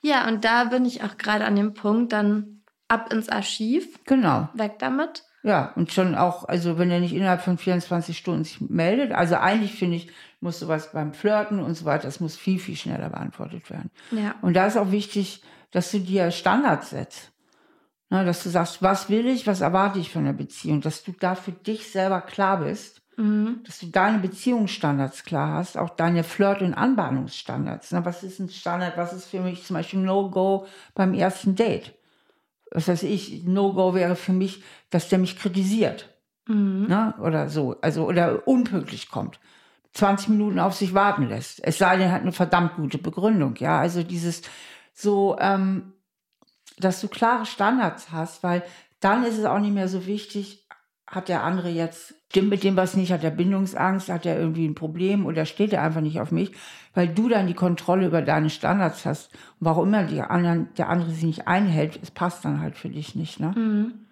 [0.00, 4.00] Ja, und da bin ich auch gerade an dem Punkt, dann ab ins Archiv.
[4.04, 4.48] Genau.
[4.54, 5.24] Weg damit.
[5.44, 9.36] Ja, und schon auch, also wenn er nicht innerhalb von 24 Stunden sich meldet, also
[9.36, 13.10] eigentlich finde ich, muss sowas beim Flirten und so weiter, das muss viel, viel schneller
[13.10, 13.90] beantwortet werden.
[14.10, 14.34] Ja.
[14.42, 15.42] Und da ist auch wichtig,
[15.72, 17.32] dass du dir Standards setzt.
[18.08, 21.12] Na, dass du sagst, was will ich, was erwarte ich von der Beziehung, dass du
[21.12, 23.60] da für dich selber klar bist, mhm.
[23.64, 27.90] dass du deine Beziehungsstandards klar hast, auch deine Flirt- und Anbahnungsstandards.
[27.90, 31.94] Na, was ist ein Standard, was ist für mich zum Beispiel No-Go beim ersten Date?
[32.74, 36.08] was weiß ich, No-Go wäre für mich, dass der mich kritisiert.
[36.48, 36.86] Mhm.
[36.88, 37.14] Ne?
[37.20, 37.76] Oder so.
[37.80, 39.38] Also, oder unpünktlich kommt.
[39.92, 41.62] 20 Minuten auf sich warten lässt.
[41.62, 43.56] Es sei denn, er hat eine verdammt gute Begründung.
[43.56, 44.42] Ja, also dieses
[44.92, 45.92] so, ähm,
[46.78, 48.62] dass du klare Standards hast, weil
[49.00, 50.66] dann ist es auch nicht mehr so wichtig,
[51.06, 54.66] hat der andere jetzt, stimmt mit dem was nicht, hat er Bindungsangst, hat er irgendwie
[54.66, 56.52] ein Problem oder steht er einfach nicht auf mich,
[56.94, 59.32] weil du dann die Kontrolle über deine Standards hast.
[59.34, 62.88] Und warum immer die anderen, der andere sie nicht einhält, es passt dann halt für
[62.88, 63.52] dich nicht, ne?
[63.54, 64.06] Mhm.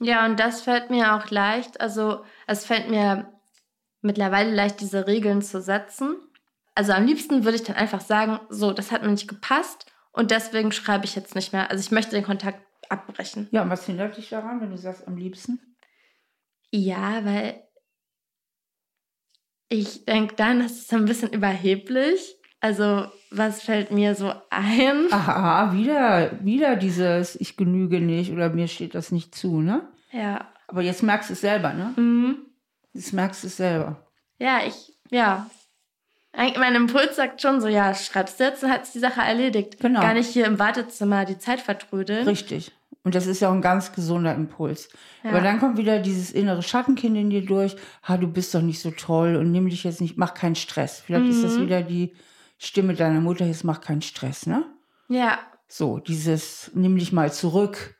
[0.00, 1.80] Ja, und das fällt mir auch leicht.
[1.80, 3.32] Also es fällt mir
[4.00, 6.16] mittlerweile leicht, diese Regeln zu setzen.
[6.74, 10.30] Also am liebsten würde ich dann einfach sagen, so, das hat mir nicht gepasst und
[10.30, 11.70] deswegen schreibe ich jetzt nicht mehr.
[11.70, 13.48] Also ich möchte den Kontakt abbrechen.
[13.50, 15.60] Ja, und was hindert dich daran, wenn du sagst am liebsten?
[16.70, 17.62] Ja, weil
[19.68, 22.36] ich denke dann, das ist ein bisschen überheblich.
[22.60, 25.12] Also, was fällt mir so ein?
[25.12, 29.88] Aha, wieder, wieder dieses Ich genüge nicht oder mir steht das nicht zu, ne?
[30.12, 30.52] Ja.
[30.68, 31.92] Aber jetzt merkst du es selber, ne?
[31.96, 32.46] Mhm.
[32.92, 34.06] Jetzt merkst du es selber.
[34.38, 35.50] Ja, ich, ja.
[36.34, 39.78] Mein Impuls sagt schon so, ja, schreibst du jetzt, dann hat die Sache erledigt.
[39.80, 40.00] Genau.
[40.00, 42.26] Gar nicht hier im Wartezimmer die Zeit vertrödeln.
[42.26, 42.72] Richtig.
[43.04, 44.88] Und das ist ja auch ein ganz gesunder Impuls.
[45.24, 45.30] Ja.
[45.30, 47.76] Aber dann kommt wieder dieses innere Schattenkind in dir durch.
[48.04, 51.00] Ha, du bist doch nicht so toll und nimm dich jetzt nicht, mach keinen Stress.
[51.00, 51.62] Vielleicht ist das Mhm.
[51.62, 52.12] wieder die
[52.58, 54.64] Stimme deiner Mutter, jetzt mach keinen Stress, ne?
[55.08, 57.96] Ja, So, dieses, nimm dich mal zurück.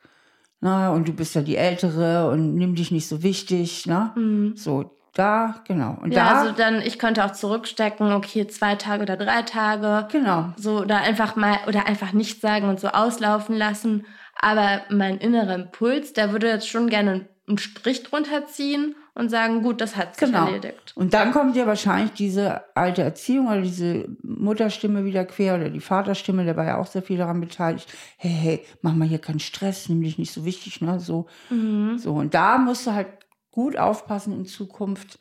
[0.61, 4.11] Na, und du bist ja die Ältere und nimm dich nicht so wichtig, ne?
[4.15, 4.55] Mhm.
[4.55, 5.97] So, da, genau.
[6.01, 10.07] Und ja, da, also dann, ich könnte auch zurückstecken, okay, zwei Tage oder drei Tage.
[10.11, 10.53] genau.
[10.57, 14.05] So, oder einfach mal, oder einfach nichts sagen und so auslaufen lassen.
[14.41, 19.61] Aber mein innerer Impuls, der würde jetzt schon gerne einen Strich drunter ziehen und sagen,
[19.61, 20.47] gut, das hat sich Genau.
[20.47, 20.93] erledigt.
[20.95, 25.79] Und dann kommt ja wahrscheinlich diese alte Erziehung oder diese Mutterstimme wieder quer oder die
[25.81, 27.87] Vaterstimme, der war ja auch sehr viel daran beteiligt.
[28.17, 30.99] Hey, hey, mach mal hier keinen Stress, nimm dich nicht so wichtig, ne?
[30.99, 31.97] So, Mhm.
[31.99, 32.13] so.
[32.13, 33.07] Und da musst du halt
[33.53, 35.19] gut aufpassen in Zukunft,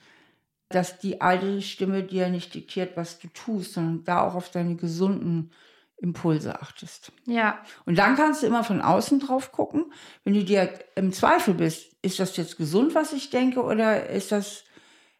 [0.71, 4.75] dass die alte Stimme dir nicht diktiert, was du tust, sondern da auch auf deine
[4.75, 5.53] gesunden
[5.99, 7.13] Impulse achtest.
[7.27, 9.93] Ja, Und dann kannst du immer von außen drauf gucken.
[10.25, 14.33] Wenn du dir im Zweifel bist, ist das jetzt gesund, was ich denke, oder ist
[14.33, 14.65] das,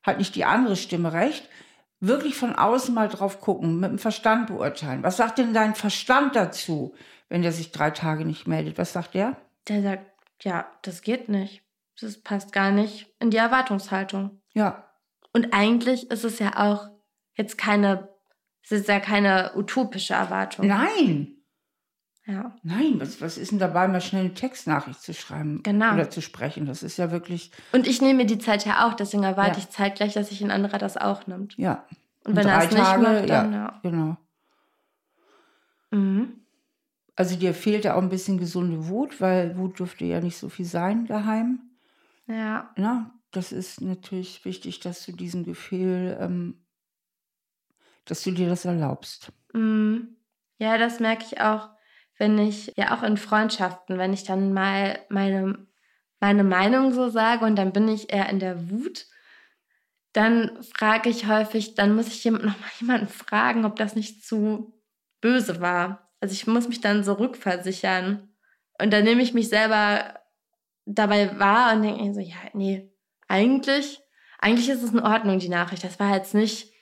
[0.03, 1.49] hat nicht die andere Stimme recht?
[2.01, 5.05] Wirklich von außen mal drauf gucken, mit dem Verstand beurteilen.
[5.05, 6.95] Was sagt denn dein Verstand dazu,
[7.29, 8.77] wenn der sich drei Tage nicht meldet?
[8.77, 9.37] Was sagt der?
[9.69, 10.07] der sagt,
[10.43, 11.63] ja, das geht nicht.
[12.01, 14.41] Das passt gar nicht in die Erwartungshaltung.
[14.55, 14.89] Ja,
[15.33, 16.89] Und eigentlich ist es ja auch
[17.35, 18.09] jetzt keine,
[18.63, 20.67] es ist ja keine utopische Erwartung.
[20.67, 21.37] nein,
[22.27, 22.55] Ja.
[22.63, 25.95] nein, was, was ist denn dabei, mal schnell eine Textnachricht zu schreiben Genau.
[25.95, 26.67] oder zu sprechen?
[26.67, 29.59] Das ist ja wirklich, Und ich nehme mir die Zeit ja auch, deswegen erwarte Ja.
[29.59, 31.57] ich zeitgleich, dass sich ein anderer das auch nimmt.
[31.57, 31.85] ja.
[32.25, 33.81] Und wenn er es nicht macht, dann ja, ja.
[33.83, 34.17] genau.
[35.91, 36.41] Mhm.
[37.17, 40.49] Also dir fehlt ja auch ein bisschen gesunde Wut, weil Wut dürfte ja nicht so
[40.49, 41.61] viel sein daheim.
[42.33, 42.73] Ja.
[42.77, 46.65] Na, das ist natürlich wichtig, dass du diesem Gefühl, ähm,
[48.07, 49.33] dass du dir das erlaubst.
[49.53, 50.17] Mhm.
[50.59, 51.71] Ja, das merke ich auch,
[52.19, 55.67] wenn ich, ja auch in Freundschaften, wenn ich dann mal meine,
[56.21, 59.07] meine Meinung so sage und dann bin ich eher in der Wut,
[60.13, 64.81] dann frage ich häufig, dann muss ich nochmal jemanden fragen, ob das nicht zu
[65.21, 66.13] böse war.
[66.21, 68.29] Also ich muss mich dann so rückversichern.
[68.81, 70.22] Und dann nehme ich mich selber
[70.85, 72.91] dabei wahr und denke mir so, ja, nee,
[73.29, 74.01] eigentlich,
[74.39, 75.85] eigentlich ist es in Ordnung, die Nachricht.
[75.85, 76.73] Das war jetzt nicht,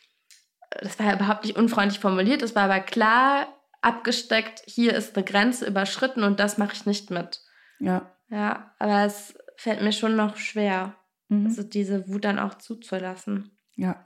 [0.81, 3.49] das war ja überhaupt nicht unfreundlich formuliert, es war aber klar
[3.83, 7.41] abgesteckt, hier ist eine Grenze überschritten und das mache ich nicht mit.
[7.79, 8.15] Ja.
[8.29, 10.95] Ja, aber es fällt mir schon noch schwer,
[11.31, 11.47] Mhm.
[11.47, 13.57] also diese Wut dann auch zuzulassen.
[13.77, 14.05] Ja.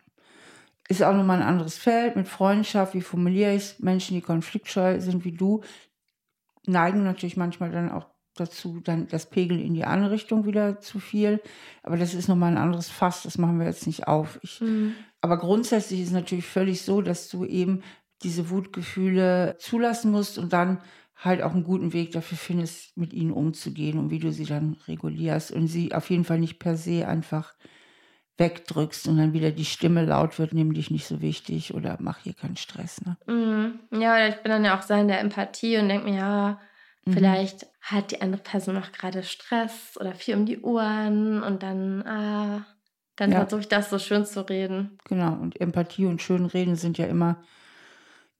[0.88, 2.92] Ist auch nochmal ein anderes Feld mit Freundschaft.
[2.94, 3.78] Wie formuliere ich es?
[3.78, 5.62] Menschen, die konfliktscheu sind wie du,
[6.66, 10.98] neigen natürlich manchmal dann auch dazu, dann das Pegel in die andere Richtung wieder zu
[10.98, 11.40] viel.
[11.82, 13.22] Aber das ist nochmal ein anderes Fass.
[13.22, 14.38] Das machen wir jetzt nicht auf.
[14.42, 14.60] Ich,
[15.20, 17.82] Aber grundsätzlich ist es natürlich völlig so, dass du eben
[18.22, 20.80] diese Wutgefühle zulassen musst und dann
[21.16, 24.76] halt auch einen guten Weg dafür findest, mit ihnen umzugehen und wie du sie dann
[24.88, 27.54] regulierst und sie auf jeden Fall nicht per se einfach
[28.36, 32.18] wegdrückst und dann wieder die Stimme laut wird, nimm dich nicht so wichtig oder mach
[32.18, 33.00] hier keinen Stress.
[33.04, 33.16] Ne?
[33.26, 34.00] Mhm.
[34.00, 36.60] Ja, ich bin dann ja auch sehr in der Empathie und denke mir, ja,
[37.06, 37.12] Mhm.
[37.12, 42.02] vielleicht hat die andere Person noch gerade Stress oder viel um die Ohren und dann,
[42.06, 42.66] ah,
[43.16, 43.40] dann Ja.
[43.40, 44.98] versuche ich das so schön zu reden.
[45.04, 47.42] Genau, und Empathie und Schönreden sind ja immer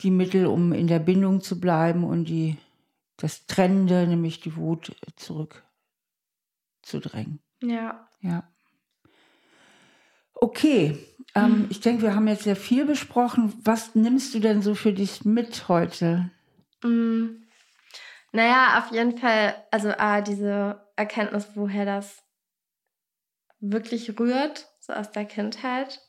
[0.00, 2.56] die Mittel, um in der Bindung zu bleiben und die,
[3.16, 7.40] das Trennende, nämlich die Wut, zurückzudrängen.
[7.62, 8.08] Ja.
[8.20, 8.48] Ja.
[10.34, 10.98] Okay,
[11.34, 13.52] ähm, ich denke, wir haben jetzt sehr viel besprochen.
[13.62, 16.30] Was nimmst du denn so für dich mit heute?
[16.82, 17.43] Mm.
[18.34, 22.22] Naja, auf jeden Fall, also ah, diese Erkenntnis, woher das
[23.60, 26.00] wirklich rührt, so aus der Kindheit,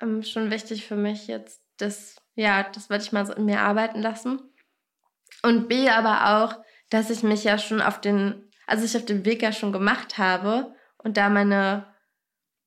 [0.00, 1.62] ähm, schon wichtig für mich jetzt.
[1.78, 4.40] Das, ja, das werde ich mal so in mir arbeiten lassen.
[5.42, 9.24] Und B, aber auch dass ich mich ja schon auf den, also ich auf den
[9.24, 11.86] Weg ja schon gemacht habe und da meine,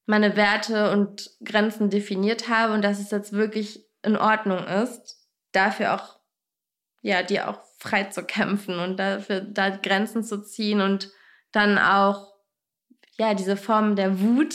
[0.06, 5.96] meine Werte und Grenzen definiert habe und dass es jetzt wirklich in Ordnung ist, dafür
[5.96, 6.20] auch,
[7.02, 11.12] ja, die auch frei zu kämpfen und dafür da Grenzen zu ziehen und
[11.52, 12.32] dann auch,
[13.18, 14.54] ja, diese Form der Wut,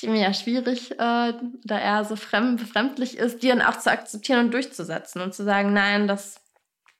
[0.00, 1.32] die mir ja schwierig äh,
[1.64, 5.44] da eher so fremd, befremdlich ist, die dann auch zu akzeptieren und durchzusetzen und zu
[5.44, 6.42] sagen, nein, das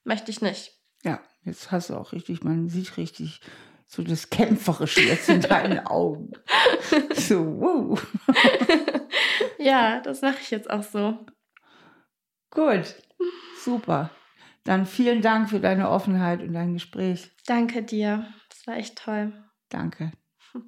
[0.05, 0.73] möchte ich nicht.
[1.05, 3.41] Ja, jetzt hast du auch richtig, man sieht richtig
[3.87, 6.33] so das Kämpferische jetzt in deinen Augen.
[7.15, 8.07] So, wow.
[9.59, 11.27] ja, das mache ich jetzt auch so.
[12.51, 12.95] Gut,
[13.63, 14.11] super.
[14.69, 17.31] Dann vielen Dank für deine Offenheit und dein Gespräch.
[17.47, 18.27] Danke dir.
[18.51, 19.33] Das war echt toll.
[19.71, 20.13] Danke.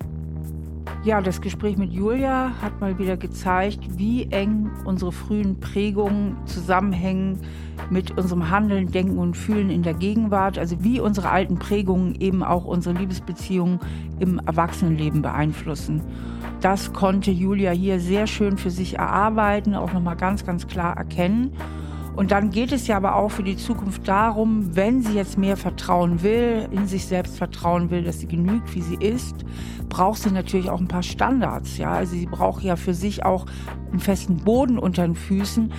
[1.03, 7.40] Ja, das Gespräch mit Julia hat mal wieder gezeigt, wie eng unsere frühen Prägungen zusammenhängen
[7.88, 10.59] mit unserem Handeln, Denken und Fühlen in der Gegenwart.
[10.59, 13.80] Also wie unsere alten Prägungen eben auch unsere Liebesbeziehungen
[14.18, 16.03] im Erwachsenenleben beeinflussen.
[16.61, 21.57] Das konnte Julia hier sehr schön für sich erarbeiten, auch nochmal ganz, ganz klar erkennen.
[22.21, 25.57] Und dann geht es ja aber auch für die Zukunft darum, wenn sie jetzt mehr
[25.57, 29.37] vertrauen will, in sich selbst vertrauen will, dass sie genügt, wie sie ist,
[29.89, 31.79] braucht sie natürlich auch ein paar Standards.
[31.79, 33.47] Ja, also sie braucht ja für sich auch
[33.91, 35.73] einen festen Boden unter den Füßen,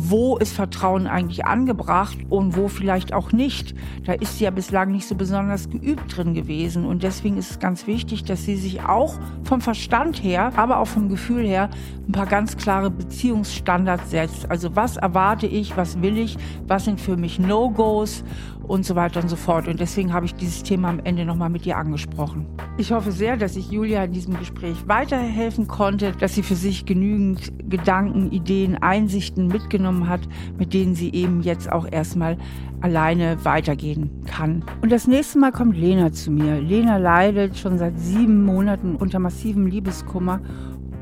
[0.00, 3.74] wo ist Vertrauen eigentlich angebracht und wo vielleicht auch nicht.
[4.04, 6.84] Da ist sie ja bislang nicht so besonders geübt drin gewesen.
[6.84, 10.86] Und deswegen ist es ganz wichtig, dass sie sich auch vom Verstand her, aber auch
[10.86, 11.68] vom Gefühl her
[12.06, 14.50] ein paar ganz klare Beziehungsstandards setzt.
[14.50, 16.36] Also was erwarte ich, was will ich,
[16.66, 18.24] was sind für mich No-Gos
[18.68, 19.66] und so weiter und so fort.
[19.66, 22.46] Und deswegen habe ich dieses Thema am Ende nochmal mit dir angesprochen.
[22.76, 26.84] Ich hoffe sehr, dass ich Julia in diesem Gespräch weiterhelfen konnte, dass sie für sich
[26.86, 30.20] genügend Gedanken, Ideen, Einsichten mitgenommen hat,
[30.58, 32.36] mit denen sie eben jetzt auch erstmal
[32.80, 34.64] alleine weitergehen kann.
[34.82, 36.60] Und das nächste Mal kommt Lena zu mir.
[36.60, 40.40] Lena leidet schon seit sieben Monaten unter massivem Liebeskummer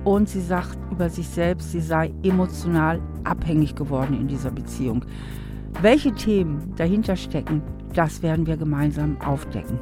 [0.04, 5.04] und sie sagt über sich selbst, sie sei emotional abhängig geworden in dieser Beziehung.
[5.82, 7.60] Welche Themen dahinter stecken,
[7.92, 9.78] das werden wir gemeinsam aufdecken.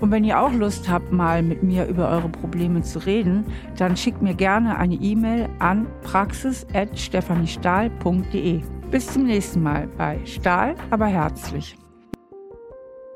[0.00, 3.46] Und wenn ihr auch Lust habt, mal mit mir über eure Probleme zu reden,
[3.78, 8.60] dann schickt mir gerne eine E-Mail an praxis.stephaniestahl.de.
[8.90, 11.78] Bis zum nächsten Mal bei Stahl, aber herzlich.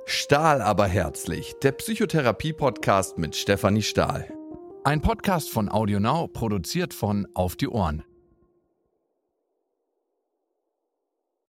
[0.07, 4.33] Stahl, aber herzlich, der Psychotherapie-Podcast mit Stefanie Stahl.
[4.83, 8.03] Ein Podcast von AudioNow, produziert von Auf die Ohren.